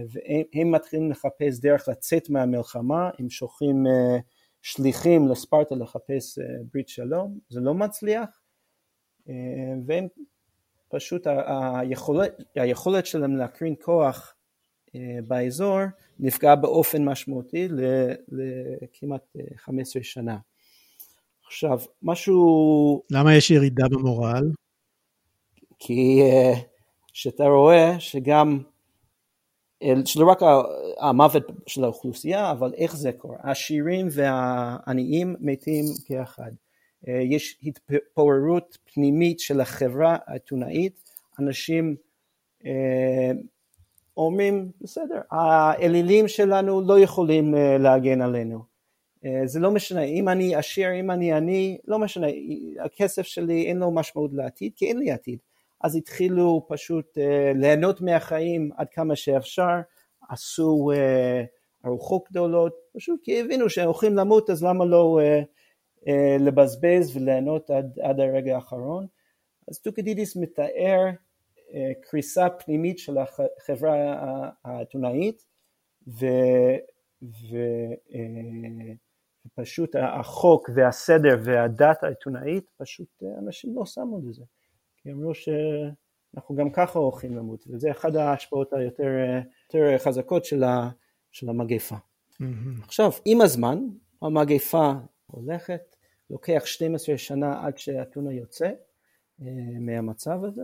והם 0.08 0.70
מתחילים 0.70 1.10
לחפש 1.10 1.60
דרך 1.60 1.88
לצאת 1.88 2.30
מהמלחמה, 2.30 3.10
הם 3.18 3.30
שולחים 3.30 3.86
אה, 3.86 4.18
שליחים 4.62 5.28
לספרטה 5.28 5.74
לחפש 5.74 6.38
אה, 6.38 6.44
ברית 6.72 6.88
שלום, 6.88 7.38
זה 7.48 7.60
לא 7.60 7.74
מצליח, 7.74 8.40
והם 9.86 10.08
פשוט, 10.88 11.26
היכולת, 11.26 12.32
היכולת 12.54 13.06
שלהם 13.06 13.36
להקרין 13.36 13.74
כוח 13.82 14.34
באזור 15.26 15.78
נפגע 16.18 16.54
באופן 16.54 17.04
משמעותי 17.04 17.68
לכמעט 18.28 19.36
15 19.56 20.02
שנה. 20.02 20.38
עכשיו, 21.54 21.80
משהו... 22.02 23.02
למה 23.10 23.34
יש 23.34 23.50
ירידה 23.50 23.84
במורל? 23.90 24.50
כי 25.78 26.20
שאתה 27.12 27.44
רואה 27.44 28.00
שגם, 28.00 28.58
שלא 30.04 30.30
רק 30.30 30.38
המוות 31.00 31.42
של 31.66 31.84
האוכלוסייה, 31.84 32.50
אבל 32.50 32.74
איך 32.76 32.96
זה 32.96 33.12
קורה. 33.12 33.36
העשירים 33.40 34.06
והעניים 34.10 35.36
מתים 35.40 35.84
כאחד. 36.06 36.50
אה, 37.08 37.20
יש 37.22 37.58
התפוררות 37.62 38.78
פנימית 38.94 39.40
של 39.40 39.60
החברה 39.60 40.16
האתונאית, 40.26 41.10
אנשים 41.38 41.96
אה, 42.66 43.30
אומרים, 44.16 44.70
בסדר, 44.80 45.20
האלילים 45.30 46.28
שלנו 46.28 46.80
לא 46.80 47.00
יכולים 47.00 47.54
אה, 47.54 47.78
להגן 47.78 48.22
עלינו. 48.22 48.73
זה 49.44 49.60
לא 49.60 49.70
משנה, 49.70 50.02
אם 50.02 50.28
אני 50.28 50.54
עשיר, 50.54 51.00
אם 51.00 51.10
אני 51.10 51.32
עני, 51.32 51.78
לא 51.84 51.98
משנה, 51.98 52.26
הכסף 52.84 53.22
שלי 53.22 53.66
אין 53.66 53.76
לו 53.76 53.90
משמעות 53.90 54.30
לעתיד, 54.34 54.72
כי 54.76 54.86
אין 54.86 54.98
לי 54.98 55.10
עתיד. 55.10 55.38
אז 55.84 55.96
התחילו 55.96 56.66
פשוט 56.68 57.18
uh, 57.18 57.20
ליהנות 57.54 58.00
מהחיים 58.00 58.70
עד 58.76 58.90
כמה 58.90 59.16
שאפשר, 59.16 59.80
עשו 60.28 60.90
uh, 60.92 61.86
ארוחות 61.86 62.24
גדולות, 62.30 62.74
פשוט 62.96 63.20
כי 63.22 63.40
הבינו 63.40 63.70
שהם 63.70 63.86
הולכים 63.86 64.14
למות 64.14 64.50
אז 64.50 64.64
למה 64.64 64.84
לא 64.84 65.18
uh, 65.20 65.44
uh, 66.08 66.42
לבזבז 66.42 67.16
וליהנות 67.16 67.70
עד, 67.70 67.98
עד 68.02 68.20
הרגע 68.20 68.54
האחרון. 68.54 69.06
אז 69.68 69.78
טוקדידיס 69.78 70.36
מתאר 70.36 71.00
uh, 71.08 71.72
קריסה 72.02 72.50
פנימית 72.50 72.98
של 72.98 73.16
החברה 73.18 73.94
האתונאית 74.64 75.46
ו, 76.08 76.26
ו, 77.22 77.56
ופשוט 79.46 79.96
החוק 79.96 80.70
והסדר 80.74 81.36
והדת 81.44 82.04
האתונאית, 82.04 82.64
פשוט 82.76 83.22
אנשים 83.38 83.76
לא 83.76 83.86
שמו 83.86 84.20
לזה. 84.28 84.44
כי 84.96 85.12
אמרו 85.12 85.32
שאנחנו 85.34 86.54
גם 86.54 86.70
ככה 86.70 86.98
הולכים 86.98 87.36
למות, 87.36 87.64
וזה 87.68 87.90
אחת 87.90 88.14
ההשפעות 88.14 88.72
היותר 88.72 89.08
יותר 89.64 89.98
חזקות 89.98 90.44
של, 90.44 90.64
ה, 90.64 90.90
של 91.32 91.48
המגפה. 91.48 91.94
Mm-hmm. 91.94 92.84
עכשיו, 92.84 93.10
עם 93.24 93.40
הזמן, 93.40 93.78
המגפה 94.22 94.92
הולכת, 95.26 95.96
לוקח 96.30 96.62
12 96.64 97.18
שנה 97.18 97.66
עד 97.66 97.78
שאתונה 97.78 98.32
יוצא 98.32 98.70
אה, 99.42 99.46
מהמצב 99.80 100.38
הזה, 100.44 100.62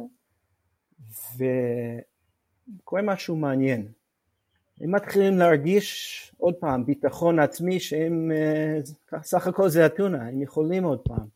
וקורה 2.80 3.02
משהו 3.02 3.36
מעניין. 3.36 3.92
הם 4.80 4.94
מתחילים 4.94 5.38
להרגיש 5.38 6.32
עוד 6.38 6.54
פעם 6.54 6.86
ביטחון 6.86 7.38
עצמי 7.38 7.80
שהם, 7.80 8.32
אה, 8.32 8.78
סך 9.22 9.46
הכל 9.46 9.68
זה 9.68 9.86
אתונה, 9.86 10.28
הם 10.28 10.42
יכולים 10.42 10.84
עוד 10.84 11.00
פעם. 11.00 11.26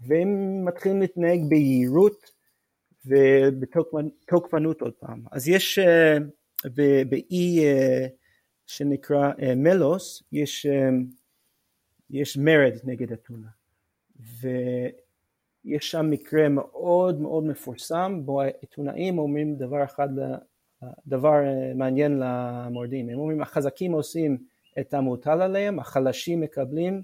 והם 0.00 0.64
מתחילים 0.64 1.00
להתנהג 1.00 1.40
ביהירות 1.48 2.30
ובתוקפנות 3.06 4.80
עוד 4.80 4.92
פעם. 4.92 5.22
אז 5.30 5.48
יש 5.48 5.78
uh, 5.78 6.68
באי 7.08 7.60
uh, 7.60 8.08
שנקרא 8.66 9.32
מלוס, 9.56 10.22
יש, 10.32 10.66
יש 12.10 12.36
מרד 12.36 12.74
נגד 12.84 13.12
אתונה. 13.12 13.48
ויש 14.20 15.90
שם 15.90 16.10
מקרה 16.10 16.48
מאוד 16.48 17.20
מאוד 17.20 17.44
מפורסם, 17.44 18.20
בו 18.24 18.42
העיתונאים 18.42 19.18
אומרים 19.18 19.56
דבר 19.56 19.84
אחד, 19.84 20.08
דבר 21.06 21.40
מעניין 21.74 22.22
למורדים, 22.22 23.08
הם 23.08 23.18
אומרים 23.18 23.42
החזקים 23.42 23.92
עושים 23.92 24.38
את 24.80 24.94
המוטל 24.94 25.42
עליהם, 25.42 25.78
החלשים 25.78 26.40
מקבלים 26.40 27.02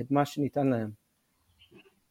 את 0.00 0.10
מה 0.10 0.24
שניתן 0.24 0.66
להם. 0.66 1.00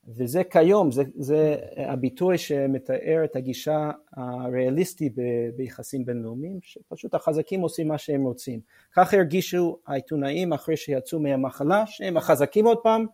וזה 0.07 0.43
כיום, 0.43 0.91
זה, 0.91 1.03
זה 1.15 1.55
הביטוי 1.77 2.37
שמתאר 2.37 3.21
את 3.23 3.35
הגישה 3.35 3.91
הריאליסטית 4.13 5.13
ביחסים 5.55 6.05
בינלאומיים, 6.05 6.59
שפשוט 6.61 7.13
החזקים 7.13 7.61
עושים 7.61 7.87
מה 7.87 7.97
שהם 7.97 8.23
רוצים. 8.23 8.59
כך 8.95 9.13
הרגישו 9.13 9.77
העיתונאים 9.87 10.53
אחרי 10.53 10.77
שיצאו 10.77 11.19
מהמחלה, 11.19 11.83
שהם 11.87 12.17
החזקים 12.17 12.65
עוד 12.65 12.77
פעם, 12.83 13.05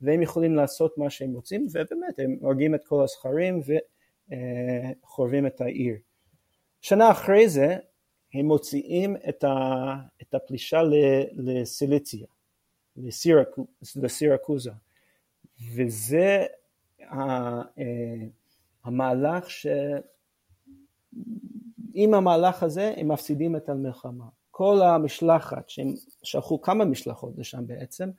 והם 0.00 0.22
יכולים 0.22 0.54
לעשות 0.54 0.98
מה 0.98 1.10
שהם 1.10 1.34
רוצים, 1.34 1.66
ובאמת 1.70 2.18
הם 2.18 2.36
הורגים 2.40 2.74
את 2.74 2.84
כל 2.84 3.04
הסכרים 3.04 3.60
וחורבים 5.02 5.46
את 5.46 5.60
העיר. 5.60 5.96
שנה 6.84 7.10
אחרי 7.10 7.48
זה 7.48 7.76
הם 8.34 8.46
מוציאים 8.46 9.16
את, 9.28 9.44
ה, 9.44 9.94
את 10.22 10.34
הפלישה 10.34 10.80
לסיליציה, 11.32 12.26
לסירקוזה, 13.96 14.70
וזה 15.74 16.44
אה, 17.02 17.62
המהלך 18.84 19.50
ש... 19.50 19.66
עם 21.94 22.14
המהלך 22.14 22.62
הזה 22.62 22.94
הם 22.96 23.08
מפסידים 23.08 23.56
את 23.56 23.68
המלחמה. 23.68 24.24
כל 24.50 24.82
המשלחת, 24.82 25.68
שהם 25.68 25.94
שלחו 26.22 26.60
כמה 26.60 26.84
משלחות 26.84 27.38
לשם 27.38 27.66
בעצם, 27.66 28.10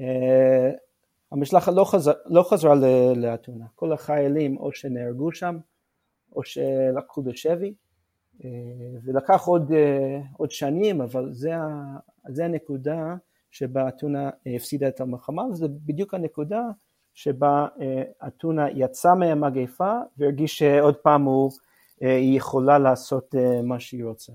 אה, 0.00 0.70
המשלחת 1.32 1.72
לא, 1.72 1.84
חזר, 1.84 2.12
לא 2.26 2.42
חזרה 2.42 2.74
לאתונה, 3.16 3.66
כל 3.74 3.92
החיילים 3.92 4.56
או 4.56 4.72
שנהרגו 4.72 5.32
שם 5.32 5.58
או 6.36 6.44
שלקחו 6.44 7.22
בשבי 7.22 7.74
ולקח 9.04 9.46
עוד, 9.46 9.72
אה, 9.72 10.20
עוד 10.36 10.50
שנים 10.50 11.00
אבל 11.00 11.32
זה, 11.32 11.50
זה 12.28 12.44
הנקודה 12.44 13.14
שבה 13.50 13.88
אתונה 13.88 14.30
הפסידה 14.46 14.88
את 14.88 15.00
המלחמה 15.00 15.42
וזה 15.42 15.66
בדיוק 15.68 16.14
הנקודה 16.14 16.62
שבה 17.14 17.66
אה, 17.80 18.02
אתונה 18.26 18.70
יצא 18.70 19.14
מהמגפה 19.14 19.92
והרגיש 20.18 20.58
שעוד 20.58 20.96
פעם 20.96 21.22
הוא, 21.22 21.50
היא 22.00 22.36
יכולה 22.36 22.78
לעשות 22.78 23.34
מה 23.64 23.80
שהיא 23.80 24.04
רוצה. 24.04 24.32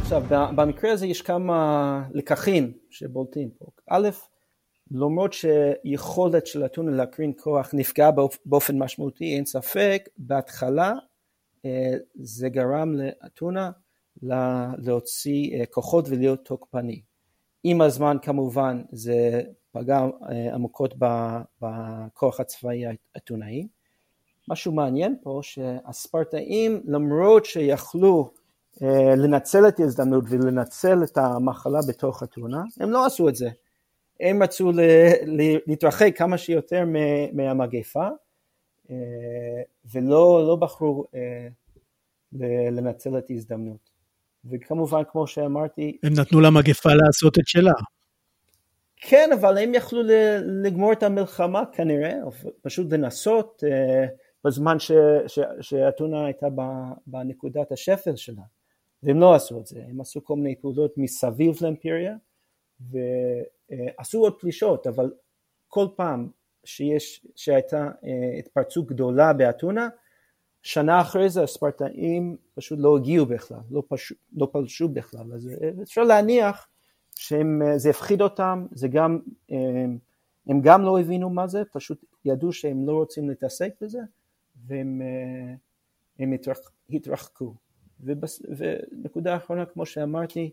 עכשיו, 0.00 0.22
במקרה 0.56 0.92
הזה 0.92 1.06
יש 1.06 1.22
כמה 1.22 2.04
לקחים 2.12 2.72
שבולטים 2.90 3.50
פה. 3.58 3.66
א', 3.90 4.08
למרות 4.94 5.32
שיכולת 5.32 6.46
של 6.46 6.64
אתונה 6.64 6.90
להקרין 6.90 7.32
כוח 7.38 7.70
נפגעה 7.72 8.10
באופן 8.46 8.78
משמעותי, 8.78 9.36
אין 9.36 9.44
ספק, 9.44 10.08
בהתחלה 10.18 10.92
אה, 11.64 11.92
זה 12.14 12.48
גרם 12.48 12.94
לאתונה 12.94 13.70
להוציא 14.78 15.58
אה, 15.58 15.66
כוחות 15.66 16.08
ולהיות 16.08 16.44
תוקפני. 16.44 17.02
עם 17.64 17.80
הזמן 17.80 18.16
כמובן 18.22 18.82
זה 18.92 19.42
פגע 19.72 19.98
אה, 19.98 20.54
עמוקות 20.54 20.94
בכוח 21.60 22.40
הצבאי 22.40 22.84
האתונאי. 23.14 23.68
משהו 24.48 24.72
מעניין 24.72 25.16
פה 25.22 25.40
שהספרטאים 25.42 26.82
למרות 26.84 27.44
שיכלו 27.44 28.30
לנצל 29.16 29.68
את 29.68 29.80
ההזדמנות 29.80 30.24
ולנצל 30.28 31.04
את 31.04 31.18
המחלה 31.18 31.78
בתוך 31.88 32.22
אתונה, 32.22 32.62
הם 32.80 32.90
לא 32.90 33.06
עשו 33.06 33.28
את 33.28 33.36
זה. 33.36 33.50
הם 34.20 34.42
רצו 34.42 34.72
להתרחק 35.66 36.12
כמה 36.16 36.38
שיותר 36.38 36.84
מהמגפה 37.32 38.08
אה, 38.90 39.62
ולא 39.92 40.44
לא 40.46 40.56
בחרו 40.56 41.04
אה, 41.14 41.48
לנצל 42.70 43.18
את 43.18 43.30
ההזדמנות. 43.30 43.90
וכמובן, 44.50 45.02
כמו 45.12 45.26
שאמרתי... 45.26 45.98
הם 46.02 46.12
נתנו 46.20 46.40
למגפה 46.40 46.90
לעשות 46.94 47.38
את 47.38 47.46
שלה. 47.46 47.72
כן, 48.96 49.30
אבל 49.40 49.58
הם 49.58 49.74
יכלו 49.74 50.02
לגמור 50.62 50.92
את 50.92 51.02
המלחמה 51.02 51.62
כנראה, 51.72 52.12
או 52.22 52.30
פשוט 52.62 52.92
לנסות 52.92 53.62
בזמן 54.44 54.76
שאתונה 55.60 56.24
הייתה 56.26 56.46
בנקודת 57.06 57.72
השפל 57.72 58.16
שלה. 58.16 58.42
והם 59.02 59.20
לא 59.20 59.34
עשו 59.34 59.60
את 59.60 59.66
זה, 59.66 59.82
הם 59.88 60.00
עשו 60.00 60.24
כל 60.24 60.36
מיני 60.36 60.54
פעולות 60.60 60.92
מסביב 60.96 61.56
לאימפריה 61.60 62.16
ועשו 62.90 64.18
עוד 64.18 64.40
פלישות, 64.40 64.86
אבל 64.86 65.12
כל 65.68 65.86
פעם 65.96 66.28
שיש, 66.64 67.26
שהייתה 67.36 67.90
אה, 68.04 68.38
התפרצות 68.38 68.86
גדולה 68.86 69.32
באתונה, 69.32 69.88
שנה 70.62 71.00
אחרי 71.00 71.30
זה 71.30 71.42
הספרטאים 71.42 72.36
פשוט 72.54 72.78
לא 72.82 72.96
הגיעו 72.96 73.26
בכלל, 73.26 73.60
לא, 73.70 73.82
פשוט, 73.88 74.18
לא 74.36 74.48
פלשו 74.52 74.88
בכלל, 74.88 75.32
אז 75.34 75.48
אה, 75.48 75.70
אפשר 75.82 76.02
להניח 76.02 76.68
שזה 77.14 77.88
אה, 77.88 77.90
הפחיד 77.90 78.22
אותם, 78.22 78.66
זה 78.72 78.88
גם, 78.88 79.18
הם 80.46 80.60
גם 80.62 80.82
לא 80.82 81.00
הבינו 81.00 81.30
מה 81.30 81.46
זה, 81.46 81.62
פשוט 81.72 82.04
ידעו 82.24 82.52
שהם 82.52 82.86
לא 82.86 82.92
רוצים 82.92 83.28
להתעסק 83.28 83.72
בזה, 83.80 84.00
והם 84.66 85.02
התרחקו. 86.90 87.54
ובס... 88.00 88.42
ונקודה 88.56 89.36
אחרונה, 89.36 89.66
כמו 89.66 89.86
שאמרתי, 89.86 90.50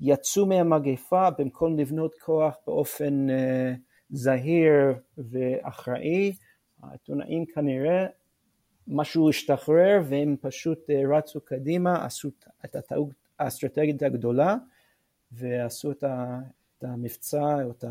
יצאו 0.00 0.46
מהמגפה 0.46 1.30
במקום 1.38 1.78
לבנות 1.78 2.14
כוח 2.14 2.56
באופן 2.66 3.26
uh, 3.30 3.78
זהיר 4.10 4.72
ואחראי, 5.18 6.32
העיתונאים 6.82 7.46
כנראה 7.46 8.06
משהו 8.88 9.30
השתחרר 9.30 10.00
והם 10.08 10.36
פשוט 10.40 10.78
uh, 10.90 11.16
רצו 11.16 11.40
קדימה, 11.40 12.04
עשו 12.04 12.28
את 12.64 12.76
הטעות 12.76 13.14
האסטרטגית 13.38 14.02
הגדולה 14.02 14.56
ועשו 15.32 15.90
את, 15.90 16.04
המבצע 16.82 17.64
או 17.64 17.70
את 17.70 17.84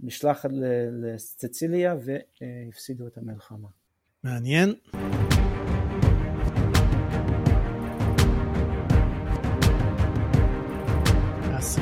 המשלחת 0.00 0.50
לסציליה 0.92 1.94
והפסידו 2.40 3.06
את 3.06 3.18
המלחמה. 3.18 3.68
מעניין. 4.24 4.74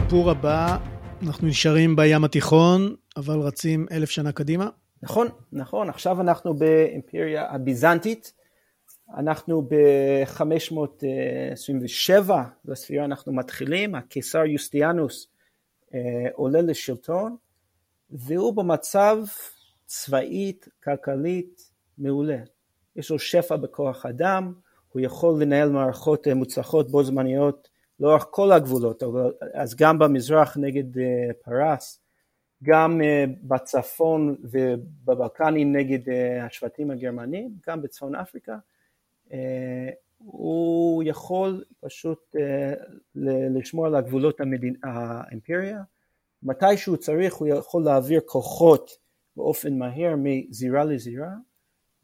הסיפור 0.07 0.31
הבא, 0.31 0.79
אנחנו 1.23 1.49
נשארים 1.49 1.97
בים 1.97 2.25
התיכון, 2.25 2.95
אבל 3.16 3.38
רצים 3.38 3.87
אלף 3.90 4.11
שנה 4.11 4.33
קדימה. 4.33 4.69
נכון, 5.03 5.29
נכון. 5.53 5.88
עכשיו 5.88 6.21
אנחנו 6.21 6.55
באימפריה 6.55 7.51
הביזנטית. 7.51 8.33
אנחנו 9.16 9.62
ב-527 9.62 12.33
לספירה 12.64 13.05
אנחנו 13.05 13.33
מתחילים, 13.33 13.95
הקיסר 13.95 14.45
יוסטיאנוס 14.45 15.29
אה, 15.95 16.01
עולה 16.35 16.62
לשלטון, 16.62 17.37
והוא 18.11 18.57
במצב 18.57 19.19
צבאית, 19.87 20.69
כלכלית, 20.85 21.71
מעולה. 21.99 22.38
יש 22.97 23.11
לו 23.11 23.19
שפע 23.19 23.57
בכוח 23.57 24.07
אדם, 24.07 24.53
הוא 24.88 25.01
יכול 25.01 25.42
לנהל 25.42 25.71
מערכות 25.71 26.29
אה, 26.29 26.35
מוצלחות 26.35 26.90
בו 26.90 27.05
זמניות 27.05 27.76
לאורך 28.00 28.26
כל 28.30 28.52
הגבולות, 28.52 29.02
אז 29.54 29.74
גם 29.74 29.98
במזרח 29.98 30.56
נגד 30.56 30.98
אה, 30.98 31.30
פרס, 31.44 32.00
גם 32.62 33.00
אה, 33.02 33.24
בצפון 33.42 34.37
ובבלקנים 34.42 35.76
נגד 35.76 36.09
אה, 36.09 36.46
השבטים 36.46 36.90
הגרמנים, 36.90 37.56
גם 37.68 37.82
בצפון 37.82 38.14
אפריקה, 38.14 38.56
הוא 40.18 41.02
יכול 41.06 41.64
פשוט 41.80 42.37
לשמור 43.54 43.87
על 43.87 43.94
הגבולות 43.94 44.40
המדין, 44.40 44.74
האימפריה, 44.82 45.82
מתי 46.42 46.76
שהוא 46.76 46.96
צריך 46.96 47.35
הוא 47.35 47.48
יכול 47.48 47.85
להעביר 47.85 48.20
כוחות 48.26 48.90
באופן 49.37 49.78
מהר 49.78 50.14
מזירה 50.18 50.85
לזירה, 50.85 51.30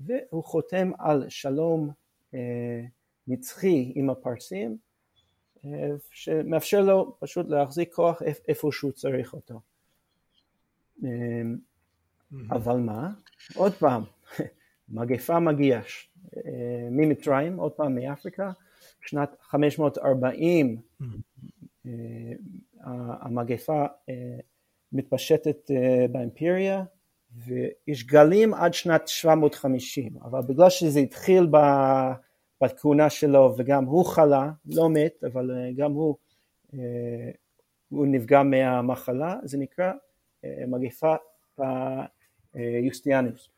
והוא 0.00 0.44
חותם 0.44 0.90
על 0.98 1.24
שלום 1.28 1.90
נצחי 3.26 3.92
עם 3.94 4.10
הפרסים, 4.10 4.76
שמאפשר 6.10 6.80
לו 6.80 7.16
פשוט 7.20 7.48
להחזיק 7.48 7.94
כוח 7.94 8.22
איפה 8.48 8.72
שהוא 8.72 8.92
צריך 8.92 9.32
אותו. 9.32 9.60
אמ, 11.02 11.56
אבל 12.50 12.76
מה? 12.76 13.10
עוד 13.54 13.72
פעם, 13.72 14.02
מגפה 14.88 15.40
מגיעה 15.40 15.82
אה, 16.36 16.88
ממצרים, 16.90 17.56
עוד 17.56 17.72
פעם 17.72 17.94
מאפריקה, 17.94 18.52
שנת 19.00 19.36
540 19.40 20.80
אה, 21.86 21.90
המגפה 23.20 23.86
אה, 24.08 24.14
מתפשטת 24.92 25.70
באימפריה 26.12 26.84
ויש 27.34 28.06
גלים 28.06 28.54
עד 28.54 28.74
שנת 28.74 29.08
750, 29.08 30.16
אבל 30.22 30.40
בגלל 30.40 30.70
שזה 30.70 31.00
התחיל 31.00 31.46
ב... 31.50 31.56
בכהונה 32.62 33.10
שלו 33.10 33.54
וגם 33.58 33.84
הוא 33.84 34.04
חלה, 34.04 34.50
לא 34.66 34.90
מת, 34.90 35.24
אבל 35.24 35.50
אה, 35.50 35.70
גם 35.76 35.92
הוא, 35.92 36.16
אה, 36.74 36.78
הוא 37.88 38.06
נפגע 38.06 38.42
מהמחלה, 38.42 39.36
זה 39.44 39.58
נקרא 39.58 39.92
אה, 40.44 40.64
מגפת 40.66 41.18
יוסטיאנוס. 42.82 43.48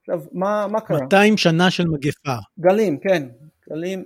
עכשיו, 0.00 0.22
מה, 0.32 0.66
מה 0.66 0.80
קרה? 0.80 1.00
200 1.02 1.36
שנה 1.36 1.70
של 1.70 1.88
מגפה. 1.88 2.36
גלים, 2.58 2.98
כן, 2.98 3.28
גלים 3.70 4.04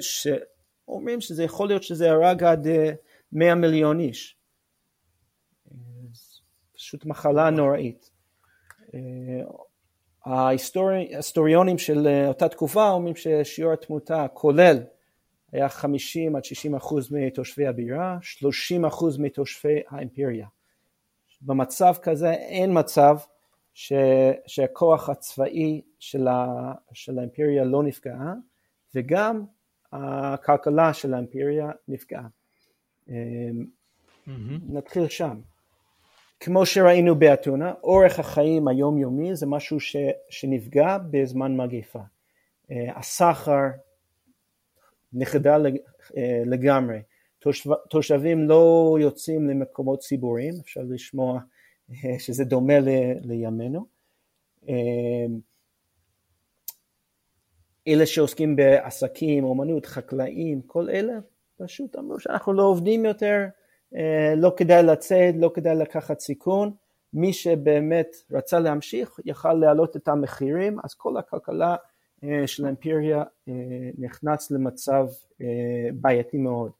שאומרים 0.00 1.20
שזה 1.20 1.44
יכול 1.44 1.68
להיות 1.68 1.82
שזה 1.82 2.10
הרג 2.10 2.44
עד 2.44 2.66
100 3.32 3.54
מיליון 3.54 4.00
איש. 4.00 4.36
פשוט 6.74 7.06
מחלה 7.06 7.50
נוראית. 7.50 8.10
ההיסטוריונים 10.24 11.78
של 11.78 12.24
אותה 12.28 12.48
תקופה 12.48 12.90
אומרים 12.90 13.16
ששיעור 13.16 13.72
התמותה 13.72 14.26
כולל 14.32 14.78
היה 15.52 15.68
50 15.68 16.36
עד 16.36 16.44
60 16.44 16.74
אחוז 16.74 17.12
מתושבי 17.12 17.66
הבירה, 17.66 18.18
30 18.20 18.84
אחוז 18.84 19.18
מתושבי 19.18 19.80
האימפריה. 19.88 20.46
במצב 21.42 21.94
כזה 22.02 22.30
אין 22.30 22.78
מצב 22.78 23.16
ש, 23.74 23.92
שהכוח 24.46 25.08
הצבאי 25.08 25.80
של, 25.98 26.28
ה, 26.28 26.72
של 26.92 27.18
האימפריה 27.18 27.64
לא 27.64 27.82
נפגע 27.82 28.16
וגם 28.94 29.44
הכלכלה 29.92 30.94
של 30.94 31.14
האימפריה 31.14 31.70
נפגעה. 31.88 32.26
Mm-hmm. 33.08 33.10
נתחיל 34.68 35.08
שם. 35.08 35.40
כמו 36.44 36.66
שראינו 36.66 37.16
באתונה, 37.16 37.72
אורך 37.82 38.18
החיים 38.18 38.68
היומיומי 38.68 39.36
זה 39.36 39.46
משהו 39.46 39.80
ש, 39.80 39.96
שנפגע 40.30 40.98
בזמן 41.10 41.56
מגיפה. 41.56 41.98
אה, 42.70 42.98
הסחר 42.98 43.60
נחדה 45.12 45.56
אה, 46.16 46.42
לגמרי. 46.46 47.02
תושבים 47.90 48.48
לא 48.48 48.96
יוצאים 49.00 49.48
למקומות 49.48 50.00
ציבוריים, 50.00 50.54
אפשר 50.60 50.80
לשמוע 50.88 51.40
אה, 51.90 52.18
שזה 52.18 52.44
דומה 52.44 52.78
לימינו. 53.22 53.86
אלה 57.88 58.06
שעוסקים 58.06 58.56
בעסקים, 58.56 59.44
אומנות, 59.44 59.86
חקלאים, 59.86 60.62
כל 60.62 60.90
אלה 60.90 61.14
פשוט 61.56 61.96
אמרו 61.96 62.20
שאנחנו 62.20 62.52
לא 62.52 62.62
עובדים 62.62 63.04
יותר, 63.04 63.46
לא 64.36 64.52
כדאי 64.56 64.82
לצאת, 64.82 65.34
לא 65.38 65.50
כדאי 65.54 65.76
לקחת 65.76 66.20
סיכון, 66.20 66.72
מי 67.12 67.32
שבאמת 67.32 68.16
רצה 68.30 68.58
להמשיך 68.58 69.20
יכל 69.24 69.52
להעלות 69.52 69.96
את 69.96 70.08
המחירים, 70.08 70.78
אז 70.84 70.94
כל 70.94 71.16
הכלכלה 71.16 71.76
אה, 72.24 72.46
של 72.46 72.64
האימפריה 72.64 73.22
אה, 73.48 73.52
נכנס 73.98 74.50
למצב 74.50 75.06
בעייתי 75.94 76.38
מאוד. 76.38 76.70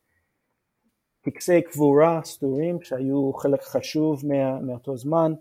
טקסי 1.21 1.63
קבורה 1.63 2.21
סדורים 2.25 2.83
שהיו 2.83 3.33
חלק 3.33 3.63
חשוב 3.63 4.27
מה, 4.27 4.61
מאותו 4.61 4.97
זמן 4.97 5.33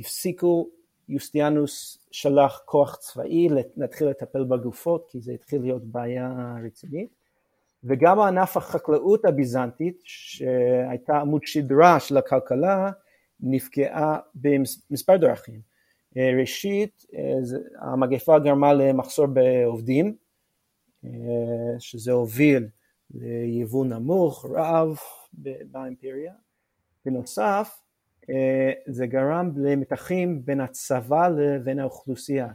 הפסיקו, 0.00 0.68
יוסטיאנוס 1.08 1.98
שלח 2.10 2.62
כוח 2.64 2.96
צבאי 2.96 3.48
להתחיל 3.76 4.08
לטפל 4.08 4.44
בגופות 4.44 5.06
כי 5.10 5.20
זה 5.20 5.32
התחיל 5.32 5.62
להיות 5.62 5.84
בעיה 5.84 6.56
רצינית 6.64 7.10
וגם 7.88 8.20
ענף 8.20 8.56
החקלאות 8.56 9.24
הביזנטית 9.24 10.00
שהייתה 10.04 11.16
עמוד 11.16 11.42
שדרה 11.44 12.00
של 12.00 12.16
הכלכלה 12.16 12.90
נפגעה 13.40 14.18
במספר 14.34 15.16
דרכים. 15.16 15.60
ראשית 16.40 17.06
המגפה 17.80 18.38
גרמה 18.38 18.72
למחסור 18.72 19.26
בעובדים 19.26 20.16
שזה 21.78 22.12
הוביל 22.12 22.68
ליבוא 23.10 23.86
נמוך, 23.86 24.46
רעב 24.50 24.96
באימפריה. 25.70 26.32
בנוסף 27.04 27.82
זה 28.86 29.06
גרם 29.06 29.52
למתחים 29.56 30.44
בין 30.44 30.60
הצבא 30.60 31.28
לבין 31.28 31.78
האוכלוסייה. 31.78 32.48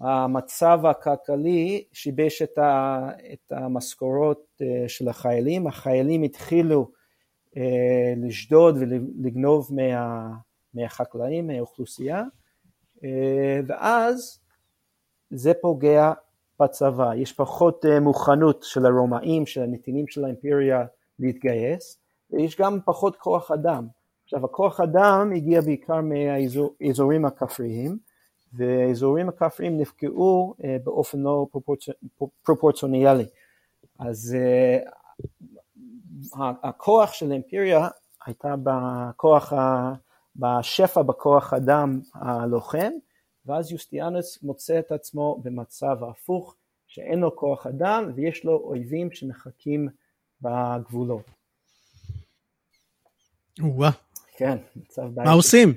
המצב 0.00 0.80
הכלכלי 0.86 1.84
שיבש 1.92 2.42
את, 2.42 2.58
ה, 2.58 3.08
את 3.32 3.52
המשכורות 3.52 4.46
אה, 4.62 4.88
של 4.88 5.08
החיילים, 5.08 5.66
החיילים 5.66 6.22
התחילו 6.22 6.90
אה, 7.56 8.14
לשדוד 8.16 8.76
ולגנוב 8.80 9.68
מה, 9.74 10.28
מהחקלאים, 10.74 11.46
מהאוכלוסייה, 11.46 12.22
אה, 13.04 13.60
ואז 13.66 14.40
זה 15.30 15.52
פוגע 15.62 16.12
בצבא, 16.60 17.14
יש 17.14 17.32
פחות 17.32 17.84
מוכנות 18.00 18.62
של 18.62 18.86
הרומאים, 18.86 19.46
של 19.46 19.62
הנתינים 19.62 20.06
של 20.08 20.24
האימפריה 20.24 20.84
להתגייס, 21.18 21.98
ויש 22.30 22.60
גם 22.60 22.78
פחות 22.84 23.16
כוח 23.16 23.50
אדם. 23.50 23.86
עכשיו 24.24 24.44
הכוח 24.44 24.80
אדם 24.80 25.32
הגיע 25.36 25.60
בעיקר 25.60 26.00
מהאזורים 26.00 27.24
הכפריים, 27.24 27.98
והאזורים 28.56 29.28
הכפריים 29.28 29.80
נפגעו 29.80 30.54
אה, 30.64 30.76
באופן 30.84 31.20
לא 31.20 31.46
פרופורציונלי. 32.42 33.26
אז 33.98 34.36
אה, 34.40 34.78
הכוח 36.62 37.12
של 37.12 37.30
האימפריה 37.30 37.88
הייתה 38.26 38.54
בכוח, 38.62 39.52
בשפע 40.36 41.02
בכוח 41.02 41.54
אדם 41.54 42.00
הלוחם, 42.14 42.90
ואז 43.46 43.72
יוסטיאנוס 43.72 44.42
מוצא 44.42 44.78
את 44.78 44.92
עצמו 44.92 45.40
במצב 45.42 45.96
הפוך, 46.10 46.54
שאין 46.86 47.18
לו 47.18 47.36
כוח 47.36 47.66
אדם 47.66 48.12
ויש 48.14 48.44
לו 48.44 48.52
אויבים 48.52 49.12
שמחכים 49.12 49.88
בגבולות. 50.40 51.30
וואה. 53.60 53.90
כן, 54.36 54.58
מצב 54.76 55.02
בעיה. 55.14 55.28
מה 55.28 55.34
עושים? 55.34 55.74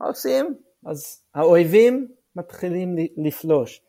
מה 0.00 0.06
עושים? 0.06 0.58
אז 0.86 1.22
האויבים 1.34 2.08
מתחילים 2.36 2.96
לפלוש. 3.16 3.80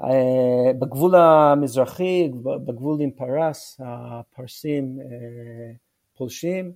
אה, 0.00 0.72
בגבול 0.78 1.14
המזרחי, 1.14 2.30
בגבול 2.42 3.00
עם 3.00 3.10
פרס, 3.10 3.80
הפרסים 3.84 4.98
אה, 5.00 5.72
פולשים, 6.16 6.72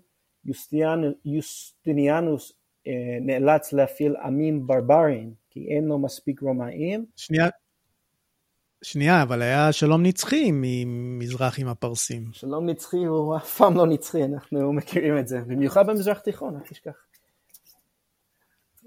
יוסטיניאנוס 1.24 2.52
אה, 2.86 2.92
נאלץ 3.20 3.72
להפעיל 3.72 4.16
עמים 4.16 4.66
ברברים, 4.66 5.34
כי 5.50 5.66
אין 5.68 5.84
לו 5.84 5.98
מספיק 5.98 6.40
רומאים. 6.40 7.06
שנייה, 7.16 7.48
שנייה, 8.82 9.22
אבל 9.22 9.42
היה 9.42 9.72
שלום 9.72 10.02
נצחי 10.02 10.50
ממזרח 10.52 11.58
עם 11.60 11.68
הפרסים. 11.68 12.30
שלום 12.32 12.68
נצחי 12.68 13.04
הוא 13.04 13.36
אף 13.36 13.56
פעם 13.58 13.76
לא 13.76 13.86
נצחי, 13.86 14.24
אנחנו 14.24 14.72
מכירים 14.72 15.18
את 15.18 15.28
זה, 15.28 15.40
במיוחד 15.40 15.86
במזרח 15.86 16.18
תיכון, 16.18 16.56
אל 16.56 16.60
תשכח. 16.60 17.07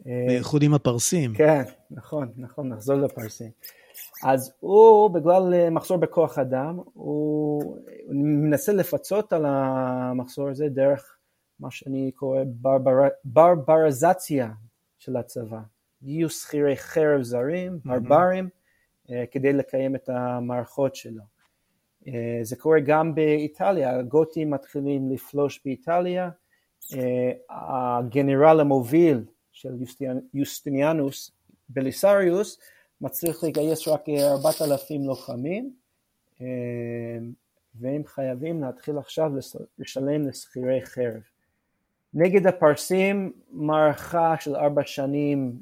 בייחוד 0.05 0.63
עם 0.63 0.73
הפרסים. 0.73 1.33
כן, 1.33 1.61
נכון, 1.91 2.31
נכון, 2.37 2.69
נחזור 2.69 2.95
לפרסים. 2.95 3.51
אז 4.23 4.53
הוא, 4.59 5.09
בגלל 5.09 5.53
אה, 5.53 5.69
מחסור 5.69 5.97
בכוח 5.97 6.39
אדם, 6.39 6.79
הוא 6.93 7.77
מנסה 8.09 8.73
לפצות 8.73 9.33
על 9.33 9.45
המחסור 9.45 10.49
הזה 10.49 10.69
דרך 10.69 11.17
מה 11.59 11.71
שאני 11.71 12.11
קורא 12.15 12.39
ברבר... 12.45 13.07
ברברזציה 13.23 14.49
של 14.99 15.17
הצבא. 15.17 15.59
גיוס 16.03 16.43
שכירי 16.43 16.75
חרב 16.77 17.21
זרים, 17.21 17.79
ברברים, 17.85 18.49
mm-hmm. 18.49 19.11
כדי 19.31 19.53
לקיים 19.53 19.95
את 19.95 20.09
המערכות 20.09 20.95
שלו. 20.95 21.23
אה, 22.07 22.39
זה 22.41 22.55
קורה 22.55 22.79
גם 22.79 23.15
באיטליה, 23.15 23.99
הגותים 23.99 24.49
מתחילים 24.49 25.11
לפלוש 25.11 25.61
באיטליה, 25.65 26.29
הגנרל 27.49 28.59
המוביל 28.59 29.23
של 29.61 29.75
יוסטיניאנוס 30.33 31.31
בליסריוס 31.69 32.59
מצליח 33.01 33.43
לגייס 33.43 33.87
רק 33.87 34.09
4,000 34.09 35.03
לוחמים 35.03 35.73
אה, 36.41 36.47
והם 37.75 38.01
חייבים 38.05 38.61
להתחיל 38.61 38.97
עכשיו 38.97 39.31
לשלם 39.79 40.27
לשכירי 40.27 40.85
חרב. 40.85 41.21
נגד 42.13 42.47
הפרסים 42.47 43.31
מערכה 43.51 44.35
של 44.39 44.55
ארבע 44.55 44.81
שנים 44.85 45.61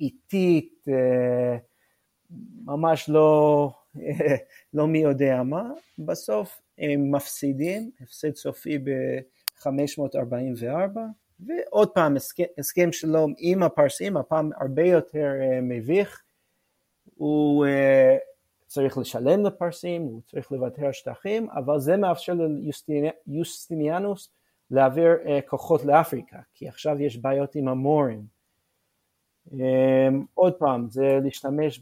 איטית, 0.00 0.84
אה, 0.88 1.56
ממש 2.64 3.08
לא, 3.08 3.70
לא 4.74 4.86
מי 4.86 4.98
יודע 4.98 5.42
מה, 5.42 5.70
בסוף 5.98 6.60
הם 6.78 7.10
מפסידים, 7.10 7.90
הפסד 8.00 8.34
סופי 8.34 8.78
ב-544 8.78 10.98
ועוד 11.46 11.88
פעם 11.88 12.16
הסכם, 12.16 12.44
הסכם 12.58 12.92
שלום 12.92 13.34
עם 13.38 13.62
הפרסים, 13.62 14.16
הפעם 14.16 14.50
הרבה 14.56 14.84
יותר 14.84 15.32
uh, 15.40 15.62
מביך, 15.62 16.22
הוא 17.14 17.66
uh, 17.66 17.68
צריך 18.66 18.98
לשלם 18.98 19.46
לפרסים, 19.46 20.02
הוא 20.02 20.20
צריך 20.26 20.52
לוותר 20.52 20.92
שטחים, 20.92 21.50
אבל 21.50 21.78
זה 21.78 21.96
מאפשר 21.96 22.34
ליוסטיניאנוס 23.26 24.30
להעביר 24.70 25.18
uh, 25.24 25.28
כוחות 25.46 25.84
לאפריקה, 25.84 26.38
כי 26.54 26.68
עכשיו 26.68 27.00
יש 27.00 27.16
בעיות 27.16 27.54
עם 27.54 27.68
המורים. 27.68 28.40
Um, 29.48 29.52
עוד 30.34 30.54
פעם, 30.54 30.90
זה 30.90 31.18
להשתמש 31.22 31.80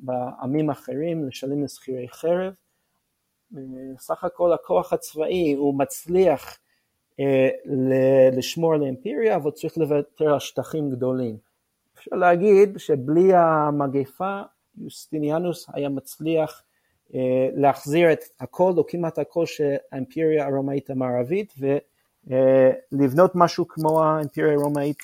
בעמים 0.00 0.70
אחרים, 0.70 1.28
לשלם 1.28 1.64
לשכירי 1.64 2.08
חרב. 2.08 2.52
Uh, 3.54 3.56
סך 3.98 4.24
הכל 4.24 4.52
הכוח 4.52 4.92
הצבאי 4.92 5.52
הוא 5.52 5.78
מצליח 5.78 6.58
לשמור 8.32 8.74
על 8.74 8.82
האימפריה, 8.82 9.36
אבל 9.36 9.50
צריך 9.50 9.78
לוותר 9.78 10.32
על 10.32 10.40
שטחים 10.40 10.90
גדולים. 10.90 11.36
אפשר 11.94 12.16
להגיד 12.16 12.78
שבלי 12.78 13.34
המגפה 13.34 14.42
יוסטיניאנוס 14.78 15.66
היה 15.72 15.88
מצליח 15.88 16.62
אה, 17.14 17.48
להחזיר 17.54 18.12
את 18.12 18.20
הכל 18.40 18.72
או 18.76 18.86
כמעט 18.86 19.18
הכל 19.18 19.46
של 19.46 19.74
האימפריה 19.92 20.46
הרומאית 20.46 20.90
המערבית 20.90 21.54
ולבנות 22.92 23.32
משהו 23.34 23.68
כמו 23.68 24.02
האימפריה 24.02 24.52
הרומאית 24.52 25.02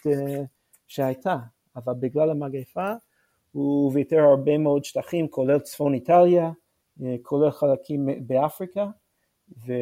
שהייתה, 0.89 1.37
אבל 1.77 1.93
בגלל 2.01 2.31
המגפה 2.31 2.93
הוא 3.53 3.93
ויתר 3.95 4.21
הרבה 4.21 4.59
מאוד 4.59 4.85
שטחים 4.85 5.29
כולל 5.29 5.59
צפון 5.59 5.95
איטליה, 5.95 6.51
כולל 7.23 7.51
חלקים 7.51 8.09
באפריקה 8.27 8.87
ו, 9.67 9.73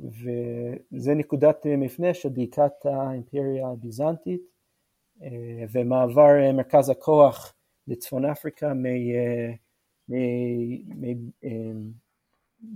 וזה 0.00 1.14
נקודת 1.14 1.66
מפנה 1.78 2.14
של 2.14 2.28
דעיקת 2.28 2.72
האימפריה 2.84 3.68
הביזנטית 3.68 4.40
ומעבר 5.72 6.52
מרכז 6.54 6.90
הכוח 6.90 7.54
לצפון 7.88 8.24
אפריקה 8.24 8.72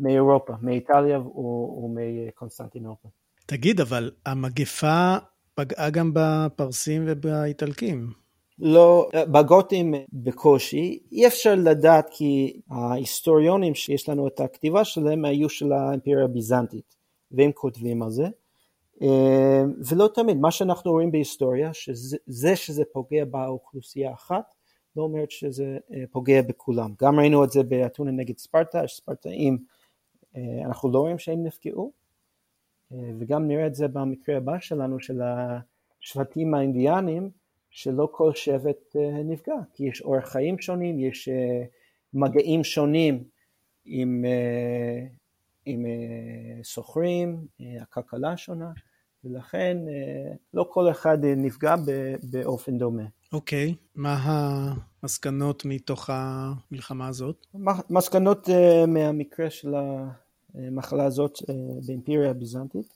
מאירופה, 0.01 0.53
מאיטליה 0.63 1.21
ומקונסטנטינופול. 1.21 3.11
תגיד, 3.47 3.81
אבל 3.81 4.11
המגפה 4.27 5.17
פגעה 5.55 5.91
גם 5.91 6.11
בפרסים 6.15 7.05
ובאיטלקים. 7.07 8.11
לא, 8.59 9.09
בגותים 9.15 9.95
בקושי, 10.13 10.99
אי 11.13 11.27
אפשר 11.27 11.55
לדעת 11.55 12.07
כי 12.11 12.61
ההיסטוריונים 12.71 13.75
שיש 13.75 14.09
לנו 14.09 14.29
את 14.29 14.41
הכתיבה 14.41 14.85
שלהם 14.85 15.25
היו 15.25 15.49
של 15.49 15.73
האימפריה 15.73 16.25
הביזנטית, 16.25 16.95
והם 17.33 17.53
כותבים 17.53 18.03
על 18.03 18.11
זה, 18.11 18.27
ולא 19.89 20.09
תמיד, 20.15 20.37
מה 20.37 20.51
שאנחנו 20.51 20.91
רואים 20.91 21.13
בהיסטוריה, 21.13 21.75
שזה 21.75 22.57
שזה 22.57 22.83
פוגע 22.93 23.25
באוכלוסייה 23.25 24.13
אחת, 24.13 24.55
לא 24.97 25.03
אומרת 25.03 25.31
שזה 25.31 25.79
אה, 25.93 26.05
פוגע 26.11 26.43
בכולם. 26.43 26.95
גם 27.01 27.19
ראינו 27.19 27.45
את 27.45 27.51
זה 27.51 27.63
באתונה 27.63 28.11
נגד 28.11 28.39
ספרטה, 28.39 28.87
ספרטאים, 28.87 29.59
אה, 30.37 30.63
אנחנו 30.65 30.93
לא 30.93 30.99
רואים 30.99 31.19
שהם 31.19 31.45
נפגעו, 31.45 31.93
אה, 32.93 33.11
וגם 33.19 33.49
נראה 33.49 33.67
את 33.67 33.75
זה 33.75 33.89
במקרה 33.89 34.37
הבא 34.37 34.59
שלנו, 34.61 35.01
של 35.01 35.21
השבטים 35.23 36.55
האינדיאנים, 36.55 37.31
שלא 37.71 38.09
כל 38.13 38.35
שבט 38.35 38.97
נפגע, 39.25 39.55
כי 39.75 39.85
יש 39.85 40.03
אורח 40.03 40.29
חיים 40.29 40.59
שונים, 40.59 41.01
יש 41.01 41.29
מגעים 42.15 42.65
שונים 42.65 43.25
עם, 43.85 44.25
עם 45.67 45.85
סוחרים, 46.63 47.47
הכלכלה 47.81 48.37
שונה, 48.37 48.71
ולכן 49.25 49.77
לא 50.55 50.67
כל 50.71 50.91
אחד 50.91 51.19
נפגע 51.25 51.75
באופן 52.23 52.79
דומה. 52.79 53.03
אוקיי, 53.33 53.71
okay. 53.71 53.75
מה 53.95 54.19
המסקנות 55.03 55.65
מתוך 55.65 56.11
המלחמה 56.13 57.09
הזאת? 57.09 57.47
מסקנות 57.91 58.49
מהמקרה 58.89 59.51
של 59.51 59.75
המחלה 60.55 61.05
הזאת 61.05 61.39
באימפריה 61.87 62.31
הביזנטית. 62.31 62.87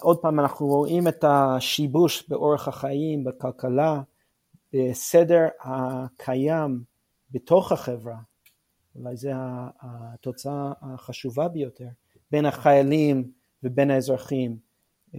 עוד 0.00 0.18
פעם, 0.18 0.40
אנחנו 0.40 0.66
רואים 0.66 1.08
את 1.08 1.24
השיבוש 1.28 2.28
באורח 2.28 2.68
החיים, 2.68 3.24
בכלכלה, 3.24 4.00
בסדר 4.72 5.48
הקיים 5.60 6.82
בתוך 7.30 7.72
החברה. 7.72 8.16
אולי 8.96 9.16
זו 9.16 9.30
התוצאה 9.80 10.72
החשובה 10.82 11.48
ביותר, 11.48 11.88
בין 12.30 12.46
החיילים 12.46 13.30
ובין 13.62 13.90
האזרחים, 13.90 14.56
uh, 15.12 15.16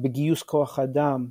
בגיוס 0.00 0.42
כוח 0.42 0.78
אדם, 0.78 1.28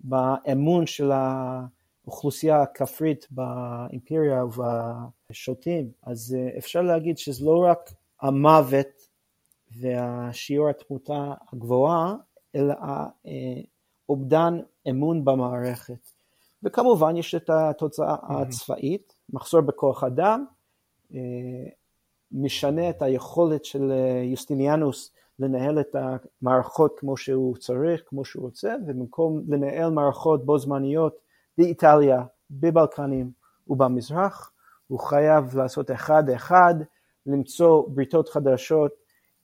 באמון 0.00 0.86
של 0.86 1.10
האוכלוסייה 1.12 2.62
הכפרית 2.62 3.26
באימפריה 3.30 4.44
ובשוטים, 4.44 5.90
אז 6.02 6.36
אה, 6.38 6.58
אפשר 6.58 6.82
להגיד 6.82 7.18
שזה 7.18 7.44
לא 7.44 7.64
רק 7.64 7.92
המוות 8.20 9.08
והשיעור 9.70 10.68
התמותה 10.68 11.34
הגבוהה, 11.52 12.14
אלא 12.54 12.74
אובדן 14.08 14.58
אמון 14.90 15.24
במערכת. 15.24 16.10
וכמובן 16.62 17.16
יש 17.16 17.34
את 17.34 17.50
התוצאה 17.50 18.16
הצבאית, 18.22 19.14
מחסור 19.30 19.60
בכוח 19.60 20.04
אדם, 20.04 20.44
אה, 20.48 20.57
משנה 22.32 22.90
את 22.90 23.02
היכולת 23.02 23.64
של 23.64 23.92
אה, 23.92 24.22
יוסטיניאנוס 24.24 25.12
לנהל 25.38 25.80
את 25.80 25.96
המערכות 26.42 26.94
כמו 26.98 27.16
שהוא 27.16 27.56
צריך, 27.56 28.02
כמו 28.06 28.24
שהוא 28.24 28.42
רוצה, 28.42 28.74
ובמקום 28.86 29.42
לנהל 29.48 29.90
מערכות 29.90 30.46
בו 30.46 30.58
זמניות 30.58 31.18
באיטליה, 31.58 32.22
בבלקנים 32.50 33.30
ובמזרח, 33.68 34.52
הוא 34.86 34.98
חייב 34.98 35.56
לעשות 35.56 35.90
אחד-אחד, 35.90 36.74
למצוא 37.26 37.88
בריתות 37.88 38.28
חדשות 38.28 38.92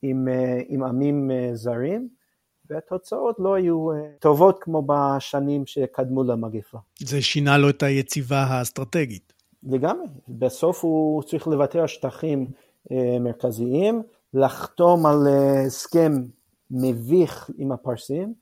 עם, 0.01 0.27
אה, 0.27 0.61
עם 0.67 0.83
עמים 0.83 1.31
אה, 1.31 1.49
זרים, 1.53 2.09
והתוצאות 2.69 3.35
לא 3.39 3.53
היו 3.53 3.91
אה, 3.91 3.97
טובות 4.19 4.57
כמו 4.61 4.87
בשנים 4.87 5.65
שקדמו 5.65 6.23
למגפה. 6.23 6.77
זה 6.99 7.21
שינה 7.21 7.57
לו 7.57 7.69
את 7.69 7.83
היציבה 7.83 8.43
האסטרטגית. 8.43 9.34
לגמרי, 9.65 10.07
בסוף 10.29 10.83
הוא 10.83 11.23
צריך 11.23 11.47
לוותר 11.47 11.81
על 11.81 11.87
שטחים 11.87 12.47
מרכזיים, 13.19 14.03
לחתום 14.35 15.05
על 15.05 15.27
אה, 15.27 15.61
הסכם 15.65 16.11
מביך 16.71 17.49
עם 17.57 17.71
הפרסים, 17.71 18.33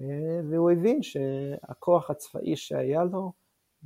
אה, 0.00 0.40
והוא 0.50 0.70
הבין 0.70 1.02
שהכוח 1.02 2.10
הצבאי 2.10 2.56
שהיה 2.56 3.04
לו 3.04 3.32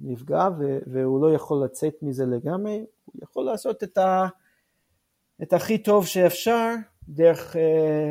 נפגע 0.03 0.49
והוא 0.87 1.23
לא 1.23 1.35
יכול 1.35 1.65
לצאת 1.65 1.95
מזה 2.03 2.27
לגמרי, 2.27 2.85
הוא 3.05 3.15
יכול 3.23 3.45
לעשות 3.45 3.83
את, 3.83 3.99
ה, 3.99 4.27
את 5.43 5.53
הכי 5.53 5.79
טוב 5.79 6.07
שאפשר 6.07 6.75
דרך 7.09 7.57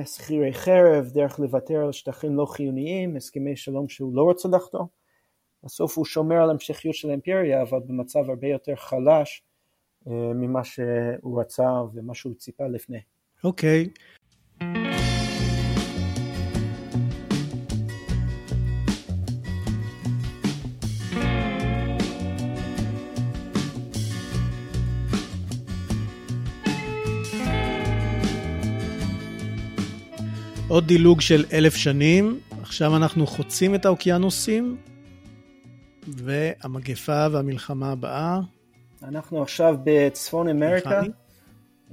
שכירי 0.05 0.53
חרב, 0.53 1.09
דרך 1.13 1.39
לוותר 1.39 1.85
על 1.85 1.91
שטחים 1.91 2.35
לא 2.35 2.45
חיוניים, 2.45 3.15
הסכמי 3.15 3.55
שלום 3.55 3.89
שהוא 3.89 4.15
לא 4.15 4.21
רוצה 4.21 4.49
לחתום. 4.49 4.98
בסוף 5.63 5.97
הוא 5.97 6.05
שומר 6.05 6.35
על 6.35 6.49
המשכיות 6.49 6.95
של 6.95 7.09
האימפריה, 7.09 7.61
אבל 7.61 7.79
במצב 7.87 8.29
הרבה 8.29 8.47
יותר 8.47 8.75
חלש 8.75 9.43
uh, 10.05 10.09
ממה 10.11 10.63
שהוא 10.63 11.41
רצה 11.41 11.69
ומה 11.93 12.15
שהוא 12.15 12.33
ציפה 12.33 12.67
לפני. 12.67 12.99
אוקיי. 13.43 13.89
עוד 30.67 30.87
דילוג 30.87 31.21
של 31.21 31.45
אלף 31.53 31.75
שנים, 31.75 32.39
עכשיו 32.61 32.95
אנחנו 32.95 33.27
חוצים 33.27 33.75
את 33.75 33.85
האוקיינוסים, 33.85 34.77
והמגפה 36.15 37.27
והמלחמה 37.31 37.91
הבאה. 37.91 38.39
אנחנו 39.03 39.41
עכשיו 39.41 39.75
בצפון 39.83 40.47
אמריקה. 40.49 41.01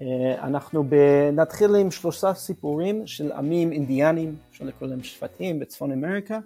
אה, 0.01 0.47
אנחנו 0.47 0.85
נתחיל 1.33 1.75
עם 1.75 1.91
שלושה 1.91 2.35
סיפורים 2.35 3.07
של 3.07 3.33
עמים 3.33 3.73
אינדיאנים, 3.73 4.37
אפשר 4.51 4.65
לקרוא 4.65 4.89
להם 4.89 5.03
שבטים 5.03 5.59
בצפון 5.59 5.93
אמריקה, 5.93 6.39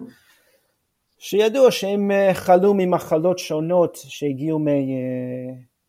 שידוע 1.17 1.71
שהם 1.71 2.11
אה, 2.11 2.33
חלו 2.33 2.73
ממחלות 2.73 3.39
שונות 3.39 3.95
שהגיעו 3.95 4.59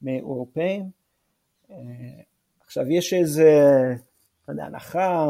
מאירופאים. 0.03 0.91
אה, 1.71 1.77
עכשיו 2.65 2.91
יש 2.91 3.15
איזה, 3.15 3.51
לא 4.49 4.53
יודע, 4.53 4.65
הנחה, 4.65 5.27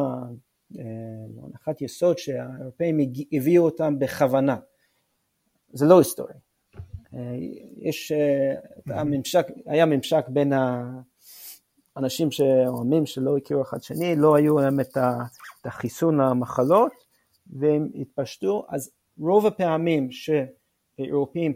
הנחת 1.44 1.82
יסוד 1.82 2.18
שהאירופאים 2.18 2.98
הביאו 3.32 3.64
אותם 3.64 3.98
בכוונה. 3.98 4.56
זה 5.72 5.86
לא 5.86 5.98
היסטורי. 5.98 6.34
יש, 7.76 8.12
היה 8.86 9.04
ממשק, 9.04 9.46
היה 9.66 9.86
ממשק 9.86 10.24
בין 10.28 10.52
ה... 10.52 10.90
אנשים 11.96 12.30
שאומרים 12.30 13.06
שלא 13.06 13.36
הכירו 13.36 13.62
אחד 13.62 13.82
שני, 13.82 14.16
לא 14.16 14.36
היו 14.36 14.58
להם 14.58 14.80
את 14.80 14.96
החיסון 15.64 16.20
למחלות 16.20 16.92
והם 17.46 17.88
התפשטו, 17.94 18.66
אז 18.68 18.90
רוב 19.20 19.46
הפעמים 19.46 20.08
שאירופאים 20.10 21.54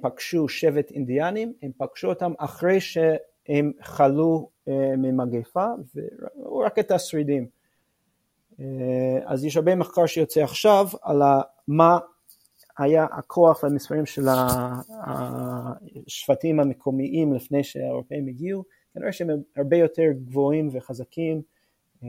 פגשו 0.00 0.48
שבט 0.48 0.90
אינדיאנים, 0.90 1.52
הם 1.62 1.70
פגשו 1.78 2.08
אותם 2.08 2.32
אחרי 2.38 2.80
שהם 2.80 3.72
חלו 3.82 4.50
אה, 4.68 4.96
ממגפה 4.96 5.66
וראו 5.94 6.58
רק 6.58 6.78
את 6.78 6.90
השרידים. 6.90 7.46
אה, 8.60 9.18
אז 9.24 9.44
יש 9.44 9.56
הרבה 9.56 9.74
מחקר 9.74 10.06
שיוצא 10.06 10.42
עכשיו 10.42 10.86
על 11.02 11.22
מה 11.68 11.98
היה 12.78 13.06
הכוח 13.12 13.62
והמספרים 13.62 14.06
של 14.06 14.22
השבטים 16.06 16.60
המקומיים 16.60 17.32
לפני 17.32 17.64
שהאירופאים 17.64 18.28
הגיעו, 18.28 18.64
כנראה 18.94 19.12
שהם 19.12 19.30
הרבה 19.56 19.76
יותר 19.76 20.06
גבוהים 20.12 20.68
וחזקים 20.72 21.42
אה, 22.02 22.08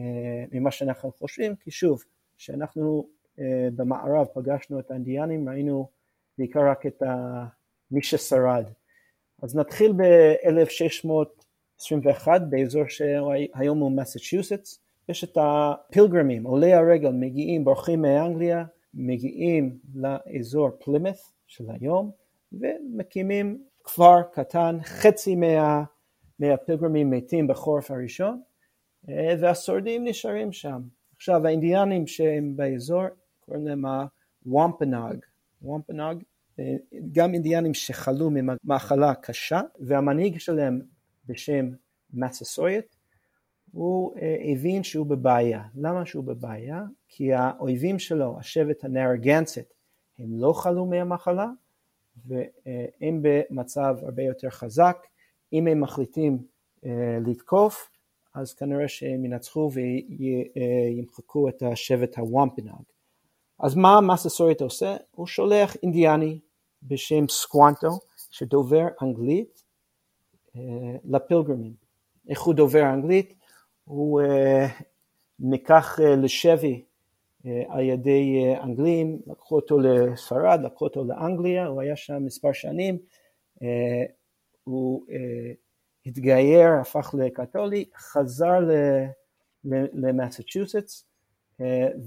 ממה 0.52 0.72
שאנחנו 0.72 1.12
חושבים, 1.12 1.56
כי 1.56 1.72
שוב, 1.72 2.04
כשאנחנו 2.38 3.08
אה, 3.40 3.68
במערב 3.76 4.28
פגשנו 4.34 4.80
את 4.80 4.92
האינדיאנים, 4.92 5.50
ראינו 5.50 5.88
בעיקר 6.38 6.70
רק 6.70 6.86
את 6.86 7.04
מי 7.92 8.04
ששרד. 8.04 8.66
אז 9.42 9.56
נתחיל 9.56 9.92
ב-1600 9.92 11.44
21 11.80 12.42
באזור 12.50 12.84
שהיום 12.88 13.80
הוא 13.80 13.92
מסצ'וסטס. 13.92 14.80
יש 15.10 15.24
את 15.24 15.38
הפילגרימים, 15.42 16.44
עולי 16.44 16.74
הרגל, 16.74 17.10
מגיעים, 17.10 17.64
בורחים 17.64 18.02
מאנגליה, 18.02 18.66
מגיעים 18.94 19.78
לאזור 19.96 20.70
פלימת 20.80 21.18
של 21.48 21.64
היום, 21.70 22.12
ומקימים 22.52 23.64
כפר 23.84 24.22
קטן, 24.32 24.78
חצי 24.84 25.36
מה, 25.36 25.84
מהפילגרימים 26.40 27.10
מתים 27.10 27.48
בחורף 27.48 27.92
הראשון, 27.92 28.42
אה, 29.10 29.36
והשורדים 29.40 30.08
נשארים 30.08 30.52
שם. 30.52 30.82
עכשיו 31.16 31.48
האינדיאנים 31.48 32.08
שהם 32.08 32.56
באזור, 32.56 33.04
קוראים 33.40 33.68
להם 33.68 33.84
הוואמפנאג. 34.46 35.18
וואמפנאג, 35.62 36.24
אה, 36.60 36.76
גם 37.12 37.34
אינדיאנים 37.34 37.74
שחלו 37.74 38.30
ממחלה 38.32 39.16
קשה, 39.16 39.62
והמנהיג 39.80 40.40
שלהם 40.40 40.82
בשם 41.26 41.70
מססויט, 42.14 42.96
הוא 43.74 44.16
אה, 44.18 44.36
הבין 44.52 44.84
שהוא 44.84 45.06
בבעיה. 45.06 45.64
למה 45.76 46.06
שהוא 46.06 46.24
בבעיה? 46.24 46.82
כי 47.08 47.34
האויבים 47.34 48.00
שלו, 48.00 48.40
השבט 48.40 48.84
הנרגנסית, 48.84 49.74
הם 50.20 50.28
לא 50.40 50.54
חלו 50.54 50.86
מהמחלה, 50.86 51.48
והם 52.26 53.22
במצב 53.22 53.96
הרבה 54.02 54.24
יותר 54.24 54.50
חזק. 54.50 54.98
אם 55.54 55.68
הם 55.68 55.82
מחליטים 55.82 56.38
אה, 56.86 57.18
לתקוף, 57.28 57.90
אז 58.34 58.54
כנראה 58.54 58.88
שהם 58.88 59.26
ינצחו 59.26 59.70
וימחקו 60.56 61.50
את 61.50 61.64
השבט 61.64 62.18
הוואמפנאג. 62.18 62.84
אז 63.60 63.76
מה 63.76 64.02
מססורית 64.02 64.62
עושה? 64.62 64.96
הוא 65.12 65.28
שולח 65.28 65.76
אינדיאני 65.84 66.40
בשם 66.84 67.28
סקוונטו, 67.28 68.00
שדובר 68.30 68.88
אנגלית, 69.02 69.64
אה, 70.56 70.62
לפילגרימים. 71.04 71.74
איך 72.30 72.42
הוא 72.42 72.54
דובר 72.54 72.94
אנגלית? 72.94 73.34
הוא 73.84 74.22
אה, 74.22 74.68
ניקח 75.40 76.00
לשבי 76.00 76.84
על 77.68 77.80
ידי 77.80 78.54
אנגלים, 78.64 79.22
לקחו 79.28 79.56
אותו 79.56 79.80
לספרד, 79.80 80.60
לקחו 80.64 80.86
אותו 80.86 81.04
לאנגליה, 81.04 81.66
הוא 81.66 81.82
היה 81.82 81.96
שם 81.96 82.26
מספר 82.26 82.52
שנים, 82.54 82.98
הוא 84.64 85.06
התגייר, 86.06 86.70
הפך 86.82 87.16
לקתולי, 87.18 87.86
חזר 87.98 88.60
למסצ'וסטס, 89.94 91.06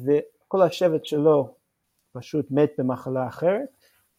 וכל 0.05 0.63
השבט 0.63 1.05
שלו 1.05 1.55
פשוט 2.13 2.51
מת 2.51 2.71
במחלה 2.79 3.27
אחרת, 3.27 3.69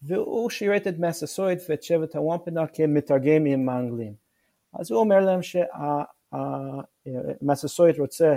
והוא 0.01 0.49
שירת 0.49 0.87
את 0.87 0.99
מססויד 0.99 1.59
ואת 1.69 1.83
שבט 1.83 2.15
הוואמפנה 2.15 2.67
כמתרגם 2.67 3.45
עם 3.45 3.69
האנגלים. 3.69 4.13
אז 4.73 4.91
הוא 4.91 4.99
אומר 4.99 5.19
להם 5.19 5.39
שמססויד 7.07 7.99
רוצה 7.99 8.35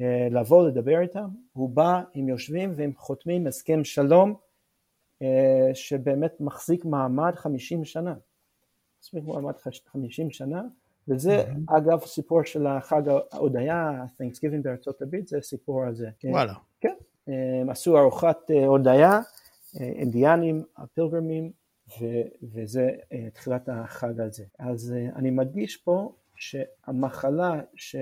אה, 0.00 0.28
לבוא 0.30 0.68
לדבר 0.68 1.00
איתם, 1.00 1.28
הוא 1.52 1.68
בא, 1.70 2.02
הם 2.14 2.28
יושבים 2.28 2.72
והם 2.76 2.92
חותמים 2.96 3.46
הסכם 3.46 3.84
שלום 3.84 4.34
אה, 5.22 5.70
שבאמת 5.74 6.40
מחזיק 6.40 6.84
מעמד 6.84 7.34
50 7.34 7.84
שנה. 7.84 8.14
מספיק 9.02 9.24
מעמד 9.24 9.54
50 9.86 10.30
שנה, 10.30 10.62
וזה 11.08 11.44
mm-hmm. 11.44 11.76
אגב 11.76 12.00
סיפור 12.00 12.44
של 12.44 12.66
החג 12.66 13.02
ההודיה, 13.32 14.04
Thanksgiving 14.04 14.62
בארצות 14.62 15.02
הברית, 15.02 15.28
זה 15.28 15.40
סיפור 15.40 15.84
הזה. 15.84 16.10
כן. 16.18 16.28
וואלה. 16.28 16.54
כן, 16.80 16.94
הם 17.26 17.70
עשו 17.70 17.98
ארוחת 17.98 18.50
אה, 18.50 18.66
הודיה, 18.66 19.20
אינדיאנים, 19.80 20.62
הפילגרימים, 20.76 21.52
ו- 22.00 22.28
וזה 22.42 22.90
תחילת 23.32 23.68
החג 23.68 24.20
הזה. 24.20 24.44
אז 24.58 24.94
אני 25.16 25.30
מדגיש 25.30 25.76
פה 25.76 26.12
שהמחלה 26.42 27.60
ש- 27.74 27.96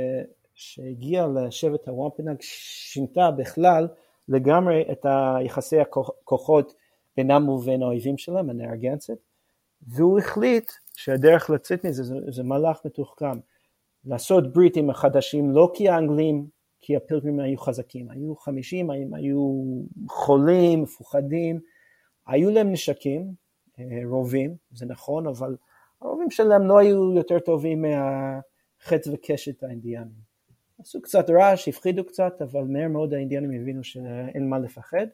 שהגיעה 0.54 1.26
לשבט 1.26 1.88
הוואמפנאג 1.88 2.36
שינתה 2.40 3.30
בכלל 3.30 3.88
לגמרי 4.28 4.84
את 4.92 5.06
היחסי 5.08 5.76
הכוחות 5.80 6.74
בינם 7.16 7.48
ובין 7.48 7.82
האויבים 7.82 8.18
שלהם, 8.18 8.50
הנארגנסית, 8.50 9.18
והוא 9.88 10.18
החליט 10.18 10.70
שהדרך 10.96 11.50
לצאת 11.50 11.84
מזה 11.84 12.02
זה, 12.02 12.14
זה 12.28 12.42
מהלך 12.42 12.80
מתוחכם, 12.84 13.38
לעשות 14.04 14.52
ברית 14.52 14.76
עם 14.76 14.90
החדשים 14.90 15.50
לא 15.50 15.70
כי 15.74 15.88
האנגלים, 15.88 16.46
כי 16.80 16.96
הפילגרימים 16.96 17.40
היו 17.40 17.58
חזקים, 17.58 18.10
היו 18.10 18.36
חמישים, 18.36 18.90
הם 18.90 19.14
היו 19.14 19.64
חולים, 20.08 20.82
מפוחדים, 20.82 21.60
היו 22.26 22.50
להם 22.50 22.72
נשקים, 22.72 23.32
אה, 23.78 23.84
רובים, 24.04 24.54
זה 24.72 24.86
נכון, 24.86 25.26
אבל 25.26 25.56
הרובים 26.02 26.30
שלהם 26.30 26.66
לא 26.66 26.78
היו 26.78 27.12
יותר 27.14 27.38
טובים 27.38 27.82
מהחץ 27.82 29.08
וקשת 29.12 29.62
האינדיאנים. 29.62 30.30
עשו 30.80 31.02
קצת 31.02 31.30
רעש, 31.30 31.68
הפחידו 31.68 32.04
קצת, 32.04 32.42
אבל 32.42 32.64
מהר 32.64 32.88
מאוד 32.88 33.14
האינדיאנים 33.14 33.60
הבינו 33.60 33.84
שאין 33.84 34.48
מה 34.50 34.58
לפחד, 34.58 35.06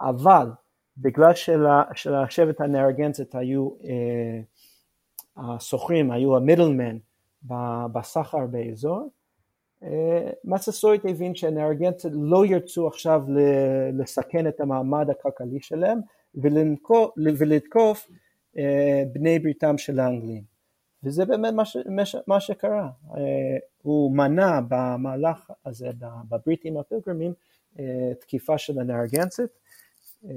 אבל 0.00 0.48
בגלל 0.96 1.32
שלשבט 1.94 2.60
הנארגנצית 2.60 3.34
היו 3.34 3.70
אה, 3.84 4.40
הסוחרים, 5.36 6.10
היו 6.10 6.36
המידלמן 6.36 6.98
בסחר 7.92 8.46
באזור, 8.46 9.10
אה, 9.82 10.30
מססויט 10.44 11.04
הבין 11.04 11.34
שהנארגנצית 11.34 12.12
לא 12.14 12.46
ירצו 12.46 12.86
עכשיו 12.86 13.22
לסכן 13.92 14.48
את 14.48 14.60
המעמד 14.60 15.10
הכלכלי 15.10 15.60
שלהם 15.60 16.00
ולתקוף 17.16 18.08
אה, 18.10 18.16
בני 19.12 19.38
בריתם 19.38 19.78
של 19.78 20.00
האנגלים. 20.00 20.58
וזה 21.02 21.24
באמת 21.24 21.54
מה, 21.86 22.04
ש, 22.04 22.16
מה 22.26 22.40
שקרה, 22.40 22.90
אה, 23.14 23.56
הוא 23.82 24.16
מנע 24.16 24.60
במהלך 24.68 25.50
הזה 25.64 25.90
בברית 26.28 26.64
עם 26.64 26.76
הפילגרימים 26.76 27.32
אה, 27.78 28.12
תקיפה 28.20 28.58
של 28.58 28.78
הנארגנסית 28.78 29.50
אה, 30.24 30.30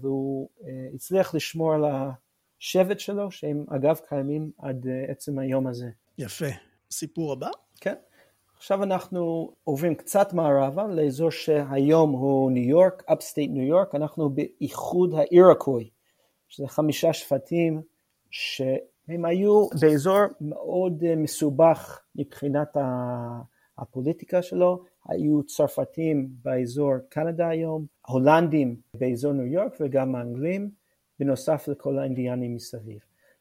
והוא 0.00 0.48
הצליח 0.94 1.34
לשמור 1.34 1.74
על 1.74 1.84
השבט 1.84 3.00
שלו 3.00 3.30
שהם 3.30 3.64
אגב 3.68 4.00
קיימים 4.08 4.50
עד 4.58 4.86
עצם 5.08 5.38
היום 5.38 5.66
הזה. 5.66 5.90
יפה. 6.18 6.46
סיפור 6.90 7.32
הבא? 7.32 7.50
כן. 7.80 7.94
עכשיו 8.56 8.82
אנחנו 8.82 9.52
עוברים 9.64 9.94
קצת 9.94 10.32
מערבה 10.32 10.86
לאזור 10.86 11.30
שהיום 11.30 12.12
הוא 12.12 12.50
ניו 12.50 12.68
יורק, 12.68 13.02
אפסטייט 13.06 13.50
ניו 13.50 13.62
יורק, 13.62 13.94
אנחנו 13.94 14.30
באיחוד 14.30 15.14
האירקוי, 15.14 15.90
שזה 16.48 16.68
חמישה 16.68 17.12
שבטים 17.12 17.82
ש... 18.30 18.62
הם 19.08 19.24
היו 19.24 19.68
באזור 19.80 20.18
מאוד 20.40 21.04
אה, 21.04 21.16
מסובך 21.16 22.00
מבחינת 22.16 22.68
הפוליטיקה 23.78 24.42
שלו, 24.42 24.82
היו 25.08 25.42
צרפתים 25.42 26.28
באזור 26.42 26.94
קנדה 27.08 27.48
היום, 27.48 27.86
הולנדים 28.06 28.76
באזור 28.94 29.32
ניו 29.32 29.46
יורק 29.46 29.76
וגם 29.80 30.14
האנגלים, 30.14 30.70
בנוסף 31.20 31.68
לכל 31.68 31.98
האינדיאנים 31.98 32.54
מסביב. 32.54 32.98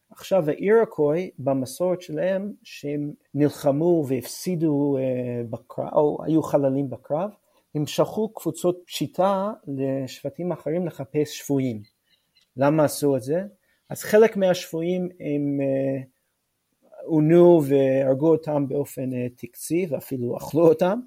עכשיו 0.10 0.50
האירקוי 0.50 1.32
במסורת 1.40 2.02
שלהם 2.02 2.54
שהם 2.64 3.14
נלחמו 3.34 4.06
והפסידו 4.08 4.98
אה, 4.98 5.44
בקרב, 5.50 5.94
או 5.94 6.18
היו 6.24 6.44
חללים 6.44 6.90
בקרב, 6.90 7.30
הם 7.76 7.88
שלחו 7.88 8.30
קבוצות 8.30 8.84
פשיטה 8.86 9.54
לשבטים 9.68 10.52
אחרים 10.52 10.88
לחפש 10.88 11.38
שבויים. 11.38 11.95
למה 12.58 12.84
עשו 12.84 13.18
את 13.18 13.22
זה? 13.22 13.44
אז 13.90 14.04
חלק 14.04 14.38
מהשפויים 14.38 15.10
הם 15.20 15.62
אה, 15.62 16.04
עונו 17.06 17.62
והרגו 17.68 18.28
אותם 18.28 18.68
באופן 18.68 19.14
אה, 19.14 19.28
טקסי 19.38 19.88
ואפילו 19.90 20.38
אכלו 20.38 20.68
אותם, 20.68 21.00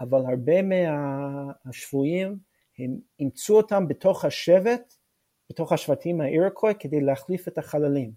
אבל 0.00 0.20
הרבה 0.26 0.62
מהשפויים 0.62 2.38
הם 2.78 2.98
אימצו 3.18 3.56
אותם 3.56 3.88
בתוך 3.88 4.24
השבט, 4.24 4.94
בתוך 5.50 5.72
השבטים 5.72 6.20
האירקוי 6.20 6.72
כדי 6.78 7.00
להחליף 7.00 7.48
את 7.48 7.58
החללים. 7.58 8.12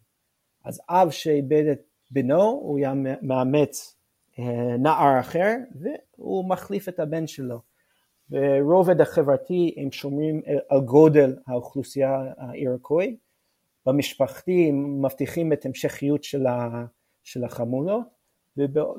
אז 0.66 0.82
אב 0.90 1.10
שאיבד 1.10 1.64
את 1.72 1.82
בנו 2.12 2.42
הוא 2.42 2.78
היה 2.78 2.94
מאמץ 3.22 3.96
אה, 4.40 4.78
נער 4.78 5.20
אחר 5.20 5.54
והוא 5.82 6.50
מחליף 6.50 6.90
את 6.90 7.00
הבן 7.00 7.28
שלו. 7.28 7.75
ברובד 8.30 9.02
החברתי 9.02 9.76
הם 9.78 9.92
שומרים 9.92 10.42
על 10.70 10.82
גודל 10.82 11.36
האוכלוסייה 11.48 12.34
האירקוי 12.38 13.18
במשפחתי 13.86 14.72
מבטיחים 14.72 15.54
את 15.54 15.66
המשכיות 15.66 16.24
של, 16.24 16.48
ה, 16.48 16.86
של 17.24 17.44
החמולות, 17.44 18.06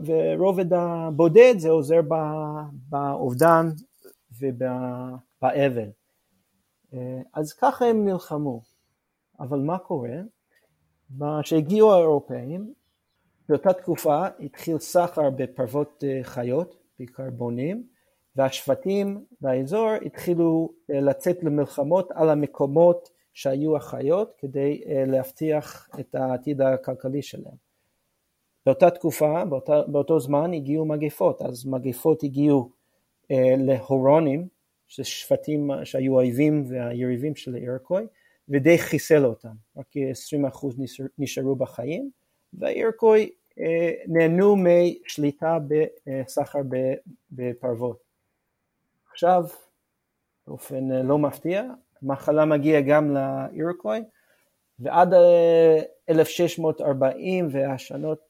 ורובד 0.05 0.73
הבודד 0.73 1.55
זה 1.59 1.71
עוזר 1.71 2.01
באובדן 2.73 3.67
ובאבל. 4.41 5.91
אז 7.35 7.53
ככה 7.53 7.85
הם 7.87 8.05
נלחמו. 8.05 8.61
אבל 9.41 9.59
מה 9.59 9.79
קורה? 9.79 10.17
כשהגיעו 11.43 11.95
האירופאים, 11.95 12.75
באותה 13.49 13.73
תקופה 13.73 14.27
התחיל 14.41 14.79
סחר 14.79 15.31
בפרוות 15.31 16.05
אה, 16.07 16.21
חיות, 16.23 16.77
בעיקר 16.99 17.31
בונים, 17.31 17.87
והשבטים 18.37 19.25
באזור 19.41 19.91
התחילו 20.07 20.73
אה, 20.91 21.01
לצאת 21.01 21.45
למלחמות 21.45 22.11
על 22.15 22.31
המקומות 22.31 23.11
שהיו 23.35 23.77
החיות 23.77 24.35
כדי 24.39 24.83
אה, 24.87 25.05
להבטיח 25.07 25.89
את 26.01 26.15
העתיד 26.15 26.61
הכלכלי 26.61 27.23
שלהם. 27.23 27.67
באותה 28.67 28.91
תקופה, 28.91 29.45
באותה, 29.45 29.83
באותו 29.83 30.21
זמן 30.21 30.53
הגיעו 30.53 30.85
מגפות, 30.85 31.43
אז 31.43 31.67
מגפות 31.67 32.23
הגיעו 32.23 32.71
אה, 33.31 33.55
להורונים, 33.59 34.49
ששבטים 34.89 35.71
שהיו 35.85 36.15
אויבים 36.15 36.65
והיריבים 36.69 37.35
של 37.35 37.55
האירקוי, 37.55 38.07
ודי 38.49 38.79
חיסל 38.79 39.25
אותם, 39.25 39.55
רק 39.77 39.87
20% 40.55 40.67
נשארו 41.19 41.57
בחיים, 41.57 42.11
והאירקוי 42.55 43.31
אה, 43.61 43.93
נהנו 44.07 44.57
משליטה 44.57 45.59
בסחר 45.67 46.61
בפרוות. 47.31 48.06
עכשיו, 49.17 49.45
באופן 50.47 50.93
אה, 50.93 51.03
לא 51.03 51.19
מפתיע, 51.19 51.65
המחלה 52.03 52.45
מגיעה 52.45 52.81
גם 52.81 53.15
לאירקוי, 53.15 54.05
ועד 54.79 55.15
1640 56.09 57.49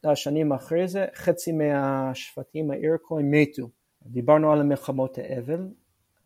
והשנים 0.03 0.53
אחרי 0.53 0.89
זה, 0.89 1.07
חצי 1.15 1.53
מהשבטים 1.53 2.71
האירקוי 2.71 3.23
מתו. 3.27 3.69
דיברנו 4.03 4.53
על 4.53 4.63
מלחמות 4.63 5.19
האבל, 5.19 5.69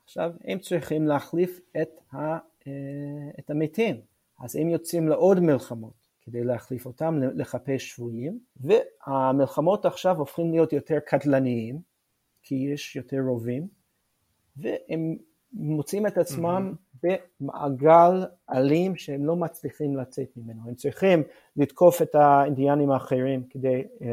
עכשיו 0.04 0.32
הם 0.44 0.58
צריכים 0.58 1.06
להחליף 1.06 1.60
את, 1.82 2.14
ה, 2.14 2.18
אה, 2.66 3.30
את 3.38 3.50
המתים, 3.50 4.00
אז 4.40 4.56
הם 4.56 4.68
יוצאים 4.68 5.08
לעוד 5.08 5.40
מלחמות 5.40 6.08
כדי 6.22 6.44
להחליף 6.44 6.86
אותם, 6.86 7.18
לחפש 7.34 7.88
שבויים, 7.88 8.40
והמלחמות 8.56 9.86
עכשיו 9.86 10.18
הופכים 10.18 10.50
להיות 10.50 10.72
יותר 10.72 10.98
קטלניים, 11.06 11.80
כי 12.42 12.54
יש 12.54 12.96
יותר 12.96 13.20
רובים, 13.20 13.79
והם 14.56 15.16
מוצאים 15.52 16.06
את 16.06 16.18
עצמם 16.18 16.72
mm-hmm. 16.74 17.08
במעגל 17.40 18.24
אלים 18.54 18.96
שהם 18.96 19.26
לא 19.26 19.36
מצליחים 19.36 19.96
לצאת 19.96 20.28
ממנו. 20.36 20.68
הם 20.68 20.74
צריכים 20.74 21.22
לתקוף 21.56 22.02
את 22.02 22.14
האינדיאנים 22.14 22.90
האחרים 22.90 23.42
כדי 23.50 23.82
uh, 23.98 24.04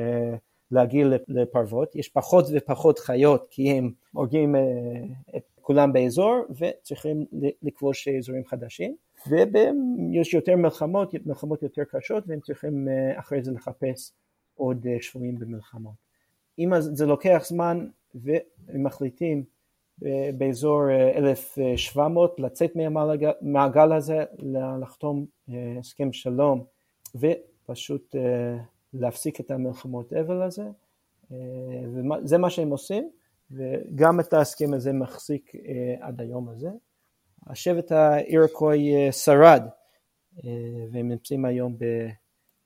להגיע 0.72 1.08
לפרוות. 1.28 1.96
יש 1.96 2.10
פחות 2.10 2.46
ופחות 2.54 3.00
חיות 3.00 3.48
כי 3.50 3.72
הם 3.72 3.92
הורגים 4.12 4.56
uh, 4.56 5.38
את 5.38 5.44
כולם 5.62 5.94
באזור 5.94 6.46
וצריכים 6.50 7.26
לכבוש 7.62 8.08
אזורים 8.08 8.46
חדשים. 8.46 8.96
ויש 9.28 10.34
יותר 10.34 10.56
מלחמות, 10.56 11.14
מלחמות 11.26 11.64
יותר 11.64 11.84
קשות 11.84 12.24
והם 12.28 12.40
צריכים 12.40 12.88
uh, 12.88 13.20
אחרי 13.20 13.44
זה 13.44 13.52
לחפש 13.52 14.12
עוד 14.56 14.86
uh, 14.86 15.02
שבויים 15.04 15.40
במלחמות. 15.40 16.08
אם 16.60 16.72
זה 16.80 17.06
לוקח 17.06 17.44
זמן 17.46 17.88
והם 18.16 18.84
מחליטים 18.84 19.44
באזור 20.38 20.90
1700 20.92 22.40
אה, 22.40 22.46
לצאת 22.46 22.72
מהמעגל 22.76 23.94
הזה, 23.94 24.24
לחתום 24.82 25.26
אה, 25.50 25.76
הסכם 25.80 26.14
שלום 26.14 26.66
ופשוט 27.16 28.16
אה, 28.16 28.58
להפסיק 28.94 29.40
את 29.40 29.52
המלחמות 29.52 30.14
אבל 30.14 30.42
הזה, 30.42 30.64
וזה 31.94 32.38
מה 32.38 32.50
שהם 32.50 32.70
עושים, 32.70 33.10
וגם 33.52 34.20
את 34.20 34.34
ההסכם 34.34 34.74
הזה 34.74 34.94
מחזיק 34.94 35.52
עד 36.00 36.22
היום 36.22 36.50
הזה. 36.50 36.70
השבט 37.48 37.92
האירקוי 37.92 39.12
שרד, 39.12 39.64
והם 40.92 41.08
נמצאים 41.08 41.46
היום 41.46 41.78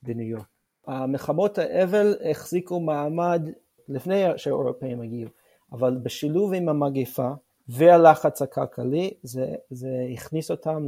בניו 0.04 0.28
יורק. 0.28 0.48
המלחמות 0.88 1.58
האבל 1.58 2.16
החזיקו 2.32 2.80
מעמד 2.80 3.50
לפני 3.88 4.24
שהאירופאים 4.38 5.02
הגיעו. 5.02 5.30
אבל 5.72 5.98
בשילוב 6.04 6.54
עם 6.54 6.70
המגפה 6.70 7.30
והלחץ 7.68 8.42
הכלכלי, 8.42 9.12
זה, 9.24 9.46
זה 9.70 9.90
הכניס 10.14 10.52
אותם 10.52 10.84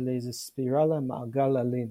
לאיזה 0.00 0.32
ספירלה, 0.32 1.00
מעגל 1.00 1.56
אלים. 1.56 1.88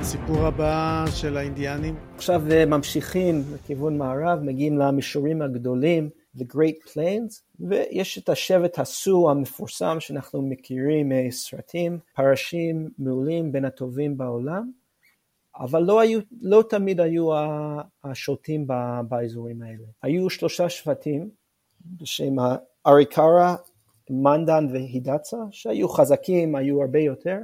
הסיפור 0.00 0.46
הבא 0.46 1.04
של 1.10 1.36
האינדיאנים? 1.36 1.94
עכשיו 2.14 2.42
אה, 2.50 2.66
ממשיכים 2.66 3.42
לכיוון 3.54 3.98
מערב, 3.98 4.38
מגיעים 4.42 4.78
למישורים 4.78 5.42
הגדולים. 5.42 6.08
The 6.36 6.44
Great 6.54 6.90
Plains, 6.92 7.40
ויש 7.60 8.18
את 8.18 8.28
השבט 8.28 8.78
הסו 8.78 9.30
המפורסם 9.30 10.00
שאנחנו 10.00 10.42
מכירים 10.42 11.08
מסרטים, 11.08 11.98
פרשים 12.14 12.90
מעולים 12.98 13.52
בין 13.52 13.64
הטובים 13.64 14.18
בעולם, 14.18 14.70
אבל 15.56 15.82
לא, 15.82 16.00
היו, 16.00 16.20
לא 16.42 16.64
תמיד 16.68 17.00
היו 17.00 17.28
השולטים 18.04 18.66
באזורים 19.08 19.62
האלה. 19.62 19.86
היו 20.02 20.30
שלושה 20.30 20.68
שבטים 20.68 21.30
בשם 21.86 22.36
אריקרה, 22.86 23.56
מנדן 24.10 24.66
והידצה, 24.72 25.36
שהיו 25.50 25.88
חזקים, 25.88 26.54
היו 26.54 26.82
הרבה 26.82 26.98
יותר, 26.98 27.38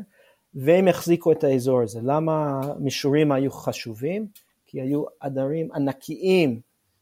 והם 0.54 0.88
החזיקו 0.88 1.32
את 1.32 1.44
האזור 1.44 1.80
הזה. 1.80 2.00
למה 2.02 2.60
המישורים 2.62 3.32
היו 3.32 3.50
חשובים? 3.50 4.26
כי 4.66 4.80
היו 4.80 5.04
עדרים 5.20 5.72
ענקיים 5.72 6.60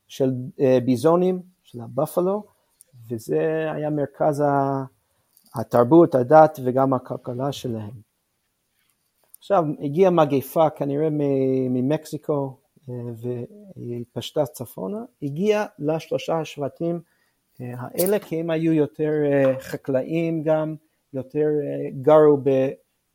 של 0.09 0.33
אה, 0.61 0.79
ביזונים 0.85 1.43
של 1.67 1.81
הבפלו, 1.81 2.45
וזה 3.11 3.71
היה 3.75 3.91
מרכז 3.91 4.43
התרבות, 5.55 6.15
הדת 6.15 6.59
וגם 6.65 6.95
הכלכלה 6.95 7.53
שלהם. 7.53 8.01
עכשיו 9.39 9.65
הגיעה 9.81 10.11
מגפה 10.11 10.71
כנראה 10.71 11.09
ממקסיקו 11.71 12.57
אה, 12.89 12.95
והיא 13.77 14.05
פשטה 14.13 14.47
צפונה, 14.47 15.05
הגיעה 15.23 15.67
לשלושה 15.79 16.41
השבטים 16.41 17.01
אה, 17.61 17.75
האלה 17.79 18.19
כי 18.19 18.41
הם 18.41 18.51
היו 18.51 18.73
יותר 18.73 19.11
אה, 19.25 19.61
חקלאים 19.61 20.43
גם, 20.43 20.77
יותר 21.13 21.49
גרו 22.03 22.39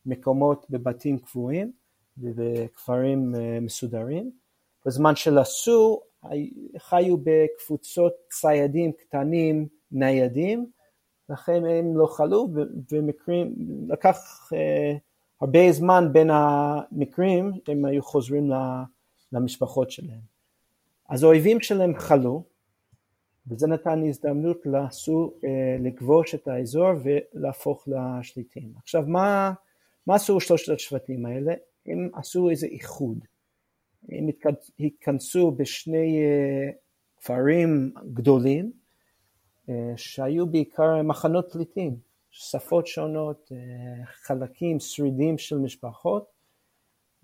במקומות, 0.06 0.66
בבתים 0.70 1.18
קבועים 1.18 1.72
ובכפרים 2.18 3.34
מסודרים. 3.60 4.30
בזמן 4.86 5.16
של 5.16 5.38
הסו 5.38 6.00
חיו 6.78 7.16
בקבוצות 7.16 8.12
ציידים 8.30 8.92
קטנים 8.92 9.66
ניידים, 9.92 10.66
לכן 11.28 11.64
הם 11.64 11.96
לא 11.96 12.06
חלו 12.06 12.48
ומקרים, 12.92 13.54
לקח 13.88 14.50
uh, 14.52 14.98
הרבה 15.40 15.72
זמן 15.72 16.08
בין 16.12 16.30
המקרים 16.32 17.52
שהם 17.66 17.84
היו 17.84 18.02
חוזרים 18.02 18.50
למשפחות 19.32 19.90
שלהם. 19.90 20.32
אז 21.08 21.22
האויבים 21.22 21.60
שלהם 21.60 21.98
חלו, 21.98 22.42
וזה 23.46 23.66
נתן 23.66 24.08
הזדמנות 24.08 24.66
לעשו, 24.66 25.32
uh, 25.36 25.46
לכבוש 25.82 26.34
את 26.34 26.48
האזור 26.48 26.90
ולהפוך 27.02 27.88
לשליטים. 27.88 28.72
עכשיו 28.76 29.04
מה, 29.06 29.52
מה 30.06 30.14
עשו 30.14 30.40
שלושת 30.40 30.72
השבטים 30.72 31.26
האלה? 31.26 31.54
הם 31.86 32.08
עשו 32.14 32.50
איזה 32.50 32.66
איחוד. 32.66 33.18
הם 34.08 34.26
התכנסו 34.80 35.50
בשני 35.50 36.22
אה, 36.22 36.70
כפרים 37.16 37.94
גדולים 38.12 38.72
אה, 39.68 39.92
שהיו 39.96 40.46
בעיקר 40.46 41.02
מחנות 41.02 41.52
פליטים, 41.52 41.96
שפות 42.30 42.86
שונות, 42.86 43.52
אה, 43.52 44.04
חלקים, 44.04 44.80
שרידים 44.80 45.38
של 45.38 45.58
משפחות 45.58 46.32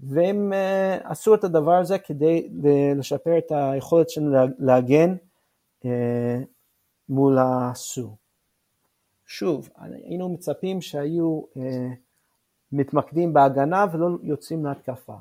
והם 0.00 0.52
עשו 1.04 1.34
את 1.34 1.44
הדבר 1.44 1.74
הזה 1.74 1.98
כדי 1.98 2.48
לשפר 2.96 3.38
את 3.38 3.52
היכולת 3.54 4.10
שלהם 4.10 4.50
להגן 4.58 5.16
מול 7.08 7.38
הסו. 7.40 8.16
שוב, 9.26 9.68
היינו 9.76 10.28
מצפים 10.28 10.80
שהיו 10.80 11.42
מתמקדים 12.72 13.32
בהגנה 13.32 13.86
ולא 13.92 14.08
יוצאים 14.22 14.66
להתקפה. 14.66 15.16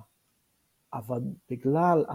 אבל 0.93 1.19
בגלל 1.49 2.05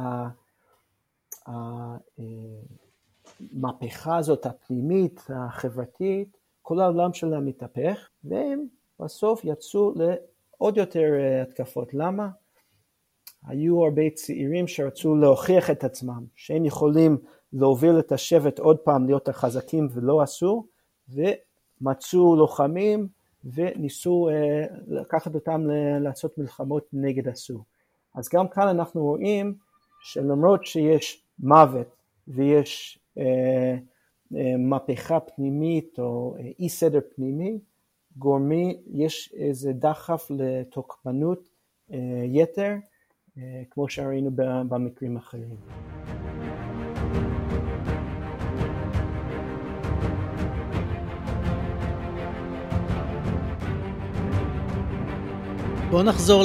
המהפכה 3.55 4.17
הזאת 4.17 4.47
הפנימית, 4.47 5.21
החברתית, 5.35 6.37
כל 6.63 6.81
העולם 6.81 7.13
שלהם 7.13 7.47
מתהפך, 7.47 8.09
והם 8.25 8.67
בסוף 9.01 9.41
יצאו 9.45 9.93
לעוד 9.97 10.77
יותר 10.77 11.13
אה, 11.21 11.43
התקפות. 11.43 11.95
למה? 11.95 12.29
היו 13.47 13.85
הרבה 13.85 14.03
צעירים 14.15 14.69
שרצו 14.69 15.15
להוכיח 15.15 15.71
את 15.71 15.85
עצמם, 15.85 16.25
שהם 16.37 16.65
יכולים 16.65 17.19
להוביל 17.53 17.99
את 17.99 18.13
השבט 18.13 18.59
עוד 18.59 18.79
פעם 18.79 19.07
להיות 19.07 19.29
החזקים 19.29 19.89
ולא 19.93 20.23
עשו, 20.23 20.67
ומצאו 21.09 22.37
לוחמים 22.37 23.09
וניסו 23.45 24.29
אה, 24.29 24.65
לקחת 24.87 25.35
אותם 25.35 25.67
לעשות 26.01 26.39
מלחמות 26.39 26.87
נגד 26.93 27.29
הסור. 27.29 27.65
אז 28.15 28.29
גם 28.35 28.49
כאן 28.49 28.69
אנחנו 28.69 29.03
רואים 29.03 29.55
שלמרות 30.01 30.67
שיש 30.67 31.25
מוות 31.39 31.97
ויש 32.29 32.99
אה, 33.19 33.77
אה, 34.37 34.57
מהפכה 34.59 35.21
פנימית 35.21 35.99
או 35.99 36.37
אה, 36.39 36.51
אי 36.59 36.69
סדר 36.69 37.01
פנימי, 37.15 37.59
גורמי, 38.17 38.79
יש 38.87 39.35
איזה 39.37 39.73
דחף 39.73 40.31
לתוקפנות 40.31 41.49
אה, 41.93 41.99
יתר, 42.25 42.75
אה, 43.39 43.63
כמו 43.71 43.89
שראינו 43.89 44.31
במקרים 44.69 45.17
אחרים. 45.17 45.57
בואו 55.91 56.03
נחזור. 56.03 56.43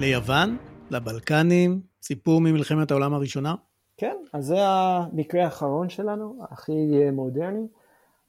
ליוון, 0.00 0.56
לבלקנים, 0.90 1.80
סיפור 2.02 2.40
ממלחמת 2.40 2.90
העולם 2.90 3.14
הראשונה. 3.14 3.54
כן, 3.96 4.16
אז 4.32 4.46
זה 4.46 4.56
המקרה 4.60 5.44
האחרון 5.44 5.88
שלנו, 5.88 6.38
הכי 6.50 7.10
מודרני. 7.12 7.66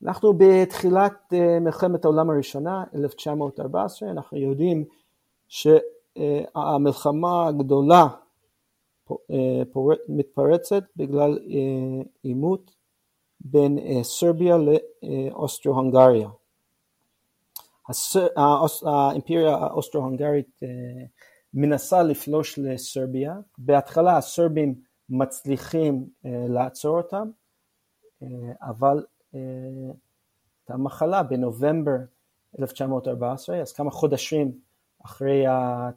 אנחנו 0.04 0.34
בתחילת 0.38 1.34
אה, 1.34 1.60
מלחמת 1.60 2.06
העולם 2.06 2.30
הראשונה, 2.30 2.84
1914, 2.96 4.12
אנחנו 4.12 4.38
יודעים 4.38 4.86
שהמלחמה 5.48 7.48
הגדולה 7.48 8.08
אה, 9.12 9.62
מתפרצת 10.08 10.84
בגלל 10.96 11.40
אה, 11.50 12.04
עימות 12.24 12.72
בין 13.42 14.04
סרביה 14.04 14.58
לאוסטרו-הונגריה. 14.58 16.30
האימפריה 18.86 19.56
האוסטרו-הונגרית 19.56 20.60
מנסה 21.54 22.04
לפלוש 22.04 22.60
לסרביה, 22.60 23.36
בהתחלה 23.58 24.18
הסרבים 24.18 24.76
מצליחים 25.10 26.10
לעצור 26.24 26.97
אותם, 26.97 27.30
אבל 28.62 29.06
את 30.64 30.72
המחלה 30.72 31.24
בנובמבר 31.24 31.97
1914, 32.60 33.62
אז 33.62 33.74
כמה 33.74 33.91
חודשים 33.91 34.60
אחרי 35.06 35.43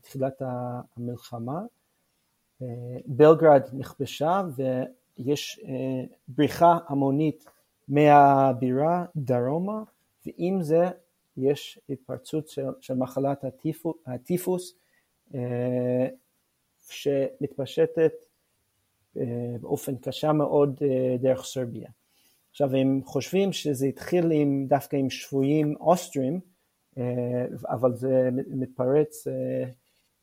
תחילת 0.00 0.42
המלחמה. 0.96 1.60
אה, 2.62 2.66
בלגרד 3.06 3.62
נכבשה 3.72 4.42
ויש 4.56 5.60
אה, 5.64 6.04
בריחה 6.28 6.78
המונית 6.88 7.44
מהבירה 7.88 9.04
דרומה, 9.16 9.82
ועם 10.26 10.62
זה 10.62 10.90
יש 11.36 11.78
התפרצות 11.88 12.48
של, 12.48 12.66
של 12.80 12.94
מחלת 12.94 13.44
הטיפוס 14.06 14.72
אה, 14.72 14.81
שמתפשטת 16.90 18.12
באופן 19.60 19.96
קשה 19.96 20.32
מאוד 20.32 20.80
דרך 21.20 21.44
סרביה. 21.44 21.88
עכשיו 22.50 22.74
הם 22.74 23.00
חושבים 23.04 23.52
שזה 23.52 23.86
התחיל 23.86 24.32
עם, 24.32 24.66
דווקא 24.68 24.96
עם 24.96 25.10
שבויים 25.10 25.76
אוסטרים, 25.80 26.40
אה, 26.98 27.44
אבל 27.68 27.94
זה 27.94 28.28
מתפרץ 28.46 29.26
אה, 29.26 29.64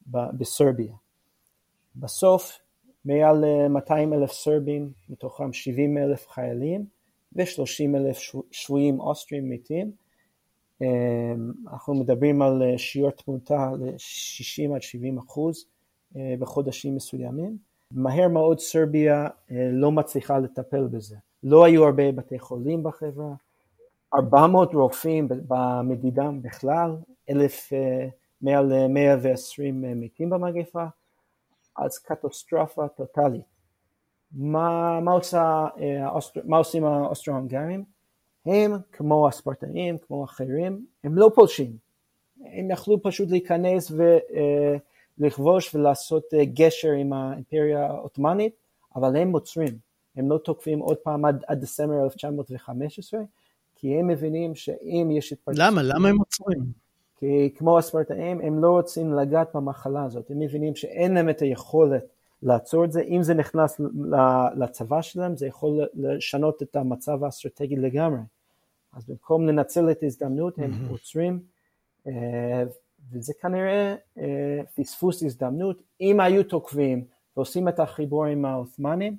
בסרביה. 0.08 0.94
בסוף 1.96 2.60
מעל 3.06 3.68
200 3.70 4.14
אלף 4.14 4.32
סרבים, 4.32 4.92
מתוכם 5.10 5.54
70 5.54 5.98
אלף 5.98 6.28
חיילים 6.28 6.86
ו-30 7.36 7.98
אלף 7.98 8.18
שבויים 8.52 9.00
אוסטרים 9.00 9.50
מתים. 9.50 9.92
אה, 10.82 11.34
אנחנו 11.72 11.94
מדברים 11.94 12.42
על 12.42 12.62
שיעור 12.78 13.12
תמותה 13.12 13.72
ל-60 13.80 14.76
עד 14.76 14.82
70 14.82 15.18
אחוז 15.18 15.66
בחודשים 16.40 16.96
מסוימים. 16.96 17.58
מהר 17.92 18.28
מאוד 18.28 18.60
סרביה 18.60 19.28
לא 19.72 19.92
מצליחה 19.92 20.40
לטפל 20.40 20.88
בזה. 20.88 21.16
לא 21.44 21.66
היו 21.66 21.86
הרבה 21.86 22.12
בתי 22.12 22.40
חולים 22.40 22.84
בחברה, 22.84 23.34
400 24.14 24.74
רופאים 24.74 25.28
במדידה 25.48 26.30
בכלל, 26.42 26.96
1,000, 27.30 27.74
אה, 27.74 28.08
מעל 28.42 28.88
120 28.88 29.86
אה, 29.86 29.94
מתים 29.96 30.30
במגפה, 30.30 30.86
אז 31.78 31.98
קטסטרופה 31.98 32.88
טוטאלית. 32.88 33.46
מה, 34.32 35.00
מה, 35.00 35.12
עושה, 35.12 35.68
אה, 35.80 36.20
מה 36.44 36.58
עושים 36.58 36.86
האוסטרו-הונגרים? 36.86 37.84
הם, 38.46 38.72
כמו 38.92 39.28
הספרטאים, 39.28 39.98
כמו 39.98 40.24
אחרים, 40.24 40.86
הם 41.04 41.18
לא 41.18 41.32
פולשים. 41.36 41.72
הם 42.46 42.72
יכלו 42.72 43.02
פשוט 43.02 43.30
להיכנס 43.30 43.92
ולכבוש 45.20 45.76
ולעשות 45.76 46.24
גשר 46.54 46.92
עם 46.92 47.14
האימפריה 47.14 47.88
העות'מאנית, 47.88 48.54
אבל 48.96 49.16
הם 49.16 49.28
מוצרים. 49.28 49.78
הם 50.16 50.30
לא 50.30 50.38
תוקפים 50.38 50.80
עוד 50.80 50.98
פעם 50.98 51.26
עד, 51.26 51.44
עד 51.48 51.62
דצמבר 51.62 52.04
1915, 52.04 53.20
כי 53.76 53.96
הם 53.96 54.08
מבינים 54.08 54.56
שאם 54.56 55.10
יש 55.12 55.34
התפרצות... 55.34 55.62
למה? 55.64 55.82
למה 55.84 56.10
הם 56.10 56.18
עוצרים? 56.18 56.60
כי 57.16 57.50
כמו 57.56 57.78
הספרטאים, 57.78 58.42
הם 58.42 58.64
לא 58.64 58.70
רוצים 58.70 59.14
לגעת 59.14 59.56
במחלה 59.56 60.04
הזאת, 60.04 60.32
הם 60.32 60.40
מבינים 60.40 60.76
שאין 60.76 61.14
להם 61.14 61.30
את 61.30 61.42
היכולת 61.42 62.06
לעצור 62.44 62.86
את 62.86 62.92
זה, 62.92 63.02
אם 63.02 63.24
זה 63.24 63.34
נכנס 63.34 63.82
לצבא 64.56 65.02
שלהם, 65.02 65.38
זה 65.38 65.48
יכול 65.48 65.88
לשנות 65.94 66.64
את 66.64 66.76
המצב 66.76 67.24
האסטרטגי 67.24 67.76
לגמרי. 67.76 68.20
אז 68.94 69.06
במקום 69.06 69.48
לנצל 69.48 69.92
את 69.92 70.04
ההזדמנות, 70.04 70.60
הם. 70.60 70.72
עוצרים, 70.90 71.40
אה, 72.08 72.64
וזה 73.12 73.34
כנראה 73.42 73.96
אה, 74.18 74.60
פספוס 74.76 75.24
הזדמנות. 75.24 75.82
אם 76.02 76.20
היו 76.20 76.44
תוקפים 76.44 77.06
ועושים 77.38 77.68
את 77.68 77.80
החיבור 77.80 78.26
עם 78.26 78.46
העות'מאנים, 78.46 79.18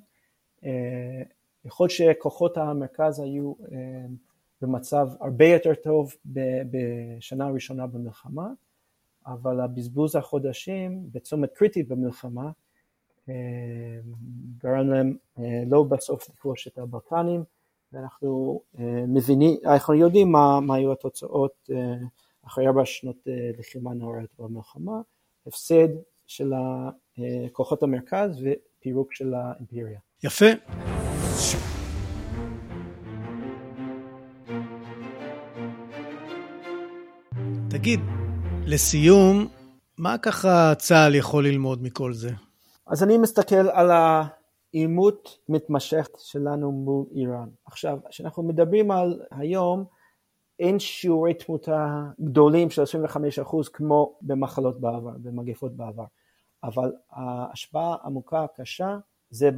אה, 0.64 1.22
יכול 1.64 1.88
שכוחות 1.88 2.56
המרכז 2.56 3.20
היו 3.20 3.52
במצב 4.62 5.08
הרבה 5.20 5.44
יותר 5.44 5.74
טוב 5.74 6.14
בשנה 6.70 7.46
הראשונה 7.46 7.86
במלחמה, 7.86 8.48
אבל 9.26 9.60
הבזבוז 9.60 10.16
החודשים 10.16 11.08
בצומת 11.12 11.52
קריטי 11.52 11.82
במלחמה 11.82 12.50
גרם 14.58 14.88
להם 14.88 15.16
לא 15.66 15.82
בסוף 15.82 16.28
לכבוש 16.30 16.66
את 16.66 16.78
הבלקנים, 16.78 17.44
ואנחנו 17.92 18.60
מבינים, 19.08 19.56
אנחנו 19.64 19.94
יודעים 19.94 20.32
מה, 20.32 20.60
מה 20.60 20.74
היו 20.74 20.92
התוצאות 20.92 21.70
אחרי 22.46 22.66
ארבע 22.66 22.82
שנות 22.84 23.16
לחימה 23.58 23.94
נאורית 23.94 24.30
במלחמה, 24.38 25.00
הפסד 25.46 25.88
של 26.26 26.52
כוחות 27.52 27.82
המרכז 27.82 28.30
ופירוק 28.42 29.12
של 29.12 29.34
האימפריה. 29.34 29.98
יפה. 30.24 30.46
תגיד, 37.70 38.00
לסיום, 38.66 39.46
מה 39.98 40.18
ככה 40.18 40.72
צה"ל 40.78 41.14
יכול 41.14 41.46
ללמוד 41.46 41.82
מכל 41.82 42.12
זה? 42.12 42.30
אז 42.90 43.02
אני 43.02 43.18
מסתכל 43.18 43.68
על 43.72 43.90
העימות 43.90 45.38
מתמשך 45.48 46.08
שלנו 46.18 46.72
מול 46.72 47.04
איראן. 47.14 47.48
עכשיו, 47.64 47.98
כשאנחנו 48.08 48.42
מדברים 48.42 48.90
על 48.90 49.22
היום, 49.30 49.84
אין 50.58 50.78
שיעורי 50.78 51.34
תמותה 51.34 52.02
גדולים 52.20 52.70
של 52.70 52.82
25% 52.82 53.70
כמו 53.72 54.18
במחלות 54.22 54.80
בעבר, 54.80 55.10
במגפות 55.22 55.72
בעבר, 55.72 56.04
אבל 56.64 56.92
ההשפעה 57.10 57.96
עמוקה 58.04 58.46
קשה 58.56 58.98
זה 59.30 59.50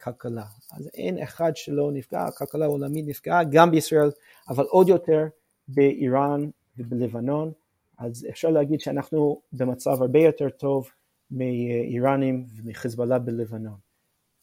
כלכלה. 0.00 0.44
אז 0.72 0.90
אין 0.94 1.22
אחד 1.22 1.56
שלא 1.56 1.92
נפגע, 1.92 2.24
הכלכלה 2.24 2.64
העולמית 2.64 3.04
נפגעה, 3.08 3.44
גם 3.44 3.70
בישראל, 3.70 4.10
אבל 4.48 4.64
עוד 4.64 4.88
יותר 4.88 5.24
באיראן 5.68 6.50
ובלבנון. 6.78 7.52
אז 7.98 8.26
אפשר 8.30 8.50
להגיד 8.50 8.80
שאנחנו 8.80 9.40
במצב 9.52 10.02
הרבה 10.02 10.18
יותר 10.18 10.48
טוב 10.48 10.90
מאיראנים 11.30 12.46
ומחיזבאללה 12.56 13.18
בלבנון. 13.18 13.78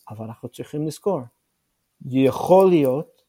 אבל 0.10 0.26
אנחנו 0.26 0.50
צריכים 0.50 0.88
לזכור, 0.88 1.22
יכול 2.12 2.70
להיות 2.70 3.22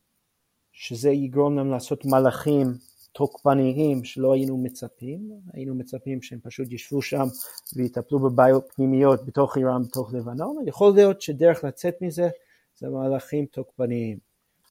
שזה 0.72 1.10
יגרום 1.10 1.58
לנו 1.58 1.70
לעשות 1.70 2.04
מהלכים 2.04 2.66
תוקפניים 3.12 4.04
שלא 4.04 4.34
היינו 4.34 4.58
מצפים, 4.58 5.30
היינו 5.52 5.74
מצפים 5.74 6.22
שהם 6.22 6.38
פשוט 6.42 6.72
ישבו 6.72 7.02
שם 7.02 7.24
ויטפלו 7.76 8.18
בבעיות 8.18 8.64
פנימיות 8.74 9.26
בתוך 9.26 9.56
איראן, 9.56 9.82
בתוך 9.82 10.14
לבנון, 10.14 10.56
יכול 10.66 10.92
להיות 10.94 11.22
שדרך 11.22 11.64
לצאת 11.64 11.94
מזה 12.00 12.28
זה 12.76 12.88
מהלכים 12.88 13.46
תוקפניים. 13.46 14.18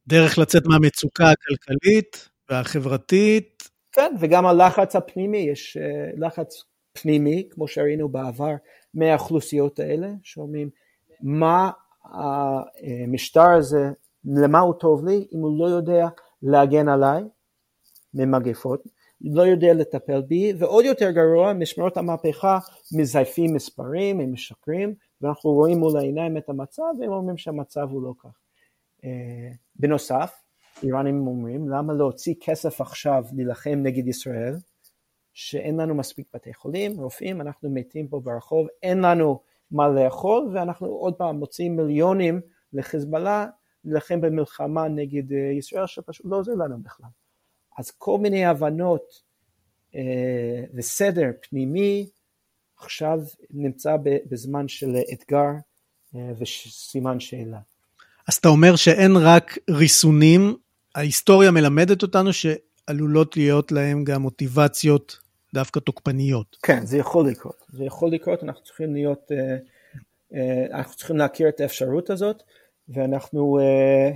דרך 0.08 0.38
לצאת 0.38 0.64
מהמצוקה 0.66 1.32
הכלכלית 1.32 2.30
והחברתית. 2.50 3.70
כן, 3.92 4.16
וגם 4.20 4.46
הלחץ 4.46 4.96
הפנימי, 4.96 5.38
יש 5.38 5.78
אה, 5.78 6.12
לחץ 6.18 6.64
פנימי, 6.94 7.48
כמו 7.50 7.68
שראינו 7.68 8.10
בעבר, 8.10 8.56
מהאוכלוסיות 8.94 9.80
האלה, 9.80 10.08
שאומרים, 10.24 10.70
מה 11.22 11.72
המשטר 12.06 13.50
הזה, 13.50 13.92
למה 14.26 14.60
הוא 14.60 14.74
טוב 14.74 15.06
לי, 15.06 15.28
אם 15.34 15.40
הוא 15.40 15.60
לא 15.60 15.66
יודע 15.66 16.08
להגן 16.44 16.90
עליי, 16.90 17.24
ממגפות, 18.14 18.84
לא 19.22 19.42
יודע 19.42 19.74
לטפל 19.74 20.22
בי, 20.22 20.54
ועוד 20.58 20.86
יותר 20.86 21.12
גרוע, 21.12 21.54
משמרות 21.54 21.98
המהפכה 21.98 22.60
מזייפים 22.98 23.54
מספרים, 23.54 24.20
הם 24.20 24.34
משקרים, 24.34 24.94
ואנחנו 25.22 25.52
רואים 25.52 25.80
מול 25.80 25.98
העיניים 25.98 26.38
את 26.38 26.50
המצב, 26.50 26.84
והם 27.00 27.12
אומרים 27.12 27.38
שהמצב 27.38 27.88
הוא 27.92 28.04
לא 28.04 28.14
כך. 28.20 28.40
אה, 29.04 29.50
בנוסף, 29.76 30.34
איראנים 30.84 31.28
אומרים, 31.28 31.70
למה 31.70 31.94
להוציא 31.94 32.34
כסף 32.42 32.82
עכשיו 32.82 33.24
להילחם 33.34 33.80
נגד 33.84 34.08
ישראל, 34.08 34.56
שאין 35.34 35.78
לנו 35.78 35.96
מספיק 35.96 36.28
בתי 36.34 36.54
חולים, 36.54 37.00
רופאים, 37.00 37.42
אנחנו 37.42 37.70
מתים 37.70 38.08
פה 38.08 38.20
ברחוב, 38.20 38.68
אין 38.84 39.02
לנו 39.02 39.40
מה 39.72 39.88
לאכול, 39.88 40.52
ואנחנו 40.54 40.88
עוד 40.88 41.14
פעם 41.14 41.36
מוציאים 41.36 41.76
מיליונים 41.76 42.42
לחיזבאללה 42.74 43.48
להילחם 43.86 44.22
במלחמה 44.22 44.88
נגד 44.88 45.34
אה, 45.34 45.52
ישראל, 45.58 45.88
שפשוט 45.88 46.26
לא 46.26 46.36
עוזר 46.36 46.54
לנו 46.54 46.78
בכלל. 46.84 47.10
אז 47.78 47.92
כל 47.92 48.18
מיני 48.18 48.46
הבנות 48.46 49.34
וסדר 50.74 51.32
פנימי 51.50 52.10
עכשיו 52.78 53.20
נמצא 53.52 53.96
בזמן 54.04 54.68
של 54.68 54.98
אתגר 55.14 55.50
וסימן 56.40 57.20
שאלה. 57.20 57.60
אז 58.28 58.36
אתה 58.36 58.48
אומר 58.48 58.76
שאין 58.76 59.12
רק 59.18 59.58
ריסונים, 59.70 60.58
ההיסטוריה 60.96 61.52
מלמדת 61.52 62.02
אותנו 62.02 62.30
שעלולות 62.34 63.38
להיות 63.38 63.72
להם 63.72 64.04
גם 64.04 64.22
מוטיבציות 64.22 65.20
דווקא 65.54 65.80
תוקפניות. 65.80 66.58
כן, 66.64 66.86
זה 66.86 66.98
יכול 66.98 67.28
לקרות. 67.30 67.66
זה 67.70 67.84
יכול 67.84 68.12
לקרות, 68.12 68.44
אנחנו 68.44 68.64
צריכים 68.64 68.94
להיות, 68.94 69.32
אה, 69.32 69.58
אה, 70.34 70.66
אנחנו 70.78 70.96
צריכים 70.96 71.18
להכיר 71.18 71.50
את 71.50 71.60
האפשרות 71.60 72.10
הזאת, 72.10 72.44
ואנחנו 72.90 73.60
אה, 73.60 74.12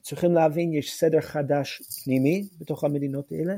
צריכים 0.00 0.32
להבין, 0.32 0.72
יש 0.72 0.94
סדר 0.94 1.20
חדש 1.20 1.82
פנימי 2.04 2.48
בתוך 2.60 2.84
המדינות 2.84 3.32
האלה, 3.32 3.54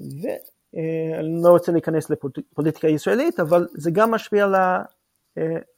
ואני 0.00 1.42
לא 1.42 1.48
רוצה 1.48 1.72
להיכנס 1.72 2.10
לפוליטיקה 2.10 2.88
ישראלית, 2.88 3.40
אבל 3.40 3.66
זה 3.74 3.90
גם 3.90 4.10
משפיע 4.10 4.44
על 4.44 4.54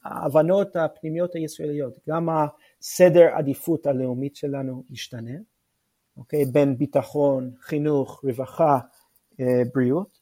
ההבנות 0.04 0.76
הפנימיות 0.76 1.34
הישראליות, 1.34 1.98
גם 2.08 2.28
הסדר 2.28 3.26
עדיפות 3.34 3.86
הלאומית 3.86 4.36
שלנו 4.36 4.84
ישתנה, 4.90 5.36
אוקיי? 6.16 6.44
בין 6.44 6.78
ביטחון, 6.78 7.50
חינוך, 7.60 8.24
רווחה, 8.24 8.78
בריאות, 9.74 10.17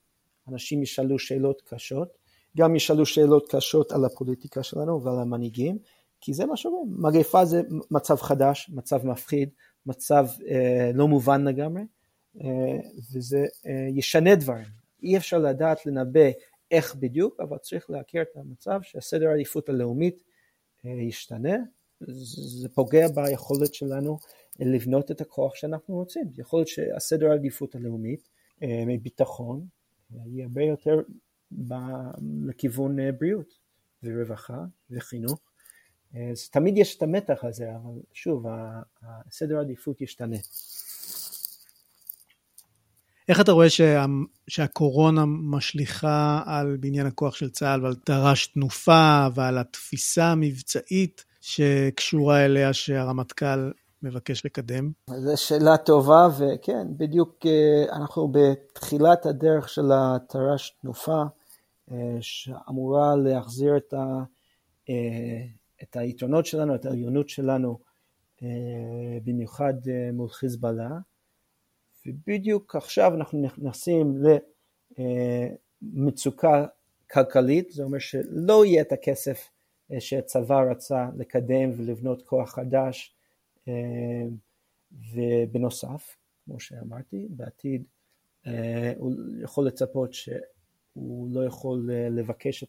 אנשים 0.49 0.83
ישאלו 0.83 1.19
שאלות 1.19 1.63
קשות, 1.67 2.19
גם 2.57 2.77
ישאלו 2.77 3.07
שאלות 3.07 3.49
קשות 3.51 3.93
על 3.93 4.05
הפוליטיקה 4.05 4.63
שלנו 4.63 5.03
ועל 5.03 5.19
המנהיגים, 5.19 5.79
כי 6.21 6.35
זה 6.35 6.47
מה 6.47 6.57
שאומרים, 6.57 6.95
מגפה 6.99 7.45
זה 7.45 7.63
מצב 7.91 8.17
חדש, 8.17 8.71
מצב 8.75 9.07
מפחיד, 9.07 9.49
מצב 9.87 10.27
אה, 10.49 10.91
לא 10.95 11.09
מובן 11.09 11.45
לגמרי, 11.45 11.83
אה, 12.41 12.79
וזה 13.13 13.45
אה, 13.67 13.89
ישנה 13.95 14.35
דברים. 14.35 14.67
אי 15.03 15.17
אפשר 15.17 15.39
לדעת 15.39 15.87
לנבא 15.87 16.31
איך 16.71 16.95
בדיוק, 16.95 17.41
אבל 17.41 17.59
צריך 17.59 17.91
להכיר 17.91 18.23
את 18.23 18.37
המצב 18.37 18.81
שהסדר 18.83 19.29
העדיפות 19.29 19.69
הלאומית 19.69 20.23
אה, 20.87 20.91
ישתנה, 20.91 21.57
זה 22.01 22.69
פוגע 22.69 23.09
ביכולת 23.09 23.75
שלנו 23.75 24.19
לבנות 24.61 25.11
את 25.11 25.21
הכוח 25.21 25.55
שאנחנו 25.55 25.95
רוצים. 25.95 26.25
יכול 26.39 26.59
להיות 26.59 26.69
שהסדר 26.69 27.31
העדיפות 27.31 27.75
הלאומית 27.75 28.29
אה, 28.63 28.83
מביטחון 28.87 29.67
היא 30.11 30.43
הרבה 30.43 30.63
יותר 30.63 31.01
לכיוון 32.47 33.01
אה, 33.01 33.13
בריאות 33.13 33.55
ורווחה 34.03 34.65
וחינוך. 34.91 35.41
אז 36.33 36.49
תמיד 36.51 36.79
יש 36.79 36.97
את 36.97 37.03
המתח 37.03 37.45
הזה, 37.45 37.77
אבל 37.77 38.01
שוב, 38.13 38.47
הסדר 39.03 39.59
העדיפות 39.59 40.01
ישתנה. 40.01 40.37
איך 43.29 43.41
אתה 43.41 43.53
רואה 43.53 43.71
שה, 43.71 44.05
שהקורונה 44.49 45.25
משליכה 45.27 46.43
על 46.47 46.77
בניין 46.77 47.07
הכוח 47.07 47.35
של 47.35 47.51
צה"ל 47.51 47.83
ועל 47.83 47.95
תר"ש 47.95 48.47
תנופה 48.47 49.27
ועל 49.35 49.59
התפיסה 49.59 50.25
המבצעית 50.25 51.25
שקשורה 51.41 52.45
אליה 52.45 52.73
שהרמטכ"ל 52.73 53.71
מבקש 54.03 54.47
לקדם? 54.47 54.93
זו 55.11 55.37
שאלה 55.37 55.77
טובה, 55.77 56.29
וכן, 56.39 56.87
בדיוק 56.97 57.47
אה, 57.47 57.97
אנחנו 57.97 58.33
בתחילת 58.33 59.27
הדרך 59.27 59.69
של 59.69 59.91
התר"ש 59.95 60.71
תנופה, 60.71 61.23
אה, 61.91 62.17
שאמורה 62.21 63.17
להחזיר 63.17 63.77
את, 63.77 63.93
ה, 63.93 64.23
אה, 64.89 65.45
את 65.83 65.97
היתרונות 65.97 66.47
שלנו, 66.47 66.75
את 66.75 66.87
העליונות 66.87 67.29
שלנו, 67.29 67.87
במיוחד 69.25 69.75
מול 70.13 70.29
חיזבאללה. 70.29 70.91
ובדיוק 72.07 72.77
עכשיו 72.77 73.15
אנחנו 73.15 73.43
נכנסים 73.43 74.23
למצוקה 75.83 76.67
כלכלית, 77.11 77.71
זה 77.71 77.83
אומר 77.83 77.99
שלא 77.99 78.65
יהיה 78.65 78.83
את 78.83 78.93
הכסף 78.93 79.51
שהצבא 79.99 80.61
רצה 80.71 81.07
לקדם 81.17 81.71
ולבנות 81.77 82.23
כוח 82.23 82.55
חדש 82.55 83.16
ובנוסף, 84.93 86.17
כמו 86.45 86.61
שאמרתי, 86.61 87.27
בעתיד 87.31 87.85
אה, 88.47 88.93
הוא 88.97 89.15
יכול 89.43 89.67
לצפות 89.67 90.15
שהוא 90.15 91.29
לא 91.31 91.45
יכול 91.45 91.91
אה, 91.93 92.09
לבקש 92.09 92.65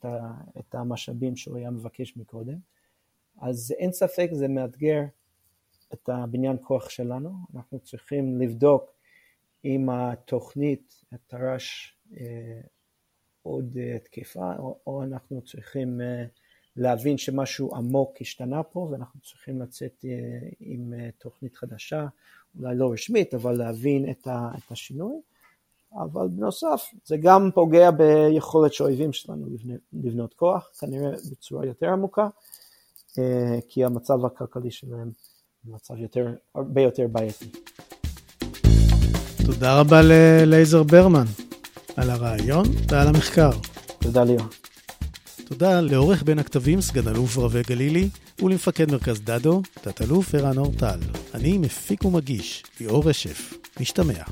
את 0.60 0.76
המשאבים 0.76 1.36
שהוא 1.36 1.58
היה 1.58 1.72
מבקש 1.72 2.18
מקודם. 2.18 2.58
אז 3.42 3.74
אין 3.78 3.92
ספק 3.92 4.30
זה 4.32 4.48
מאתגר 4.48 5.02
את 5.94 6.10
הבניין 6.10 6.58
כוח 6.62 6.90
שלנו, 6.90 7.34
אנחנו 7.56 7.80
צריכים 7.80 8.42
לבדוק 8.42 8.92
אם 9.66 9.90
התוכנית, 9.90 11.04
התר"ש 11.12 11.98
עוד 13.42 13.78
תקפה, 14.04 14.54
או 14.88 15.04
אנחנו 15.04 15.42
צריכים 15.42 16.02
להבין 16.78 17.18
שמשהו 17.18 17.76
עמוק 17.76 18.18
השתנה 18.22 18.64
פה 18.64 18.88
ואנחנו 18.92 19.20
צריכים 19.20 19.62
לצאת 19.62 20.06
אה, 20.06 20.50
עם 20.60 20.94
אה, 20.94 21.10
תוכנית 21.18 21.56
חדשה, 21.56 22.08
אולי 22.60 22.76
לא 22.76 22.92
רשמית, 22.92 23.34
אבל 23.34 23.58
להבין 23.58 24.10
את, 24.10 24.28
השינוי. 24.72 25.16
אבל 25.94 26.28
בנוסף, 26.28 26.92
זה 27.06 27.18
גם 27.18 27.50
פוגע 27.56 27.92
ביכולת 27.92 28.74
של 28.74 28.84
האויבים 28.84 29.14
שלנו 29.14 29.48
לבנות 29.94 30.34
כוח, 30.34 30.70
כנראה 30.80 31.12
בצורה 31.32 31.66
יותר 31.66 31.90
עמוקה, 31.90 32.28
אה, 33.20 33.60
כי 33.70 33.86
המצב 33.86 34.26
הכלכלי 34.26 34.72
שלהם 34.72 35.12
הוא 35.66 35.76
מצב 35.76 35.98
יותר, 35.98 36.28
הרבה 36.56 36.82
יותר 36.82 37.08
בעייתי. 37.08 37.52
תודה 39.46 39.80
רבה 39.80 40.02
ללייזר 40.04 40.84
ברמן 40.84 41.26
על 41.98 42.10
הרעיון 42.10 42.66
ועל 42.90 43.08
המחקר. 43.08 43.50
תודה 44.00 44.24
ליאור. 44.24 44.67
תודה 45.48 45.82
לעורך 45.82 46.24
בין 46.24 46.40
הכתבים, 46.40 46.82
סגן 46.82 47.08
אלוף 47.08 47.38
רבי 47.38 47.62
גלילי, 47.68 48.10
ולמפקד 48.44 48.92
מרכז 48.92 49.22
דדו, 49.22 49.62
תת-אלוף 49.82 50.36
ערן 50.36 50.58
אורטל. 50.58 51.00
אני 51.34 51.58
מפיק 51.58 52.06
ומגיש, 52.06 52.64
ליאור 52.80 53.10
רשף. 53.10 53.54
משתמע. 53.80 54.24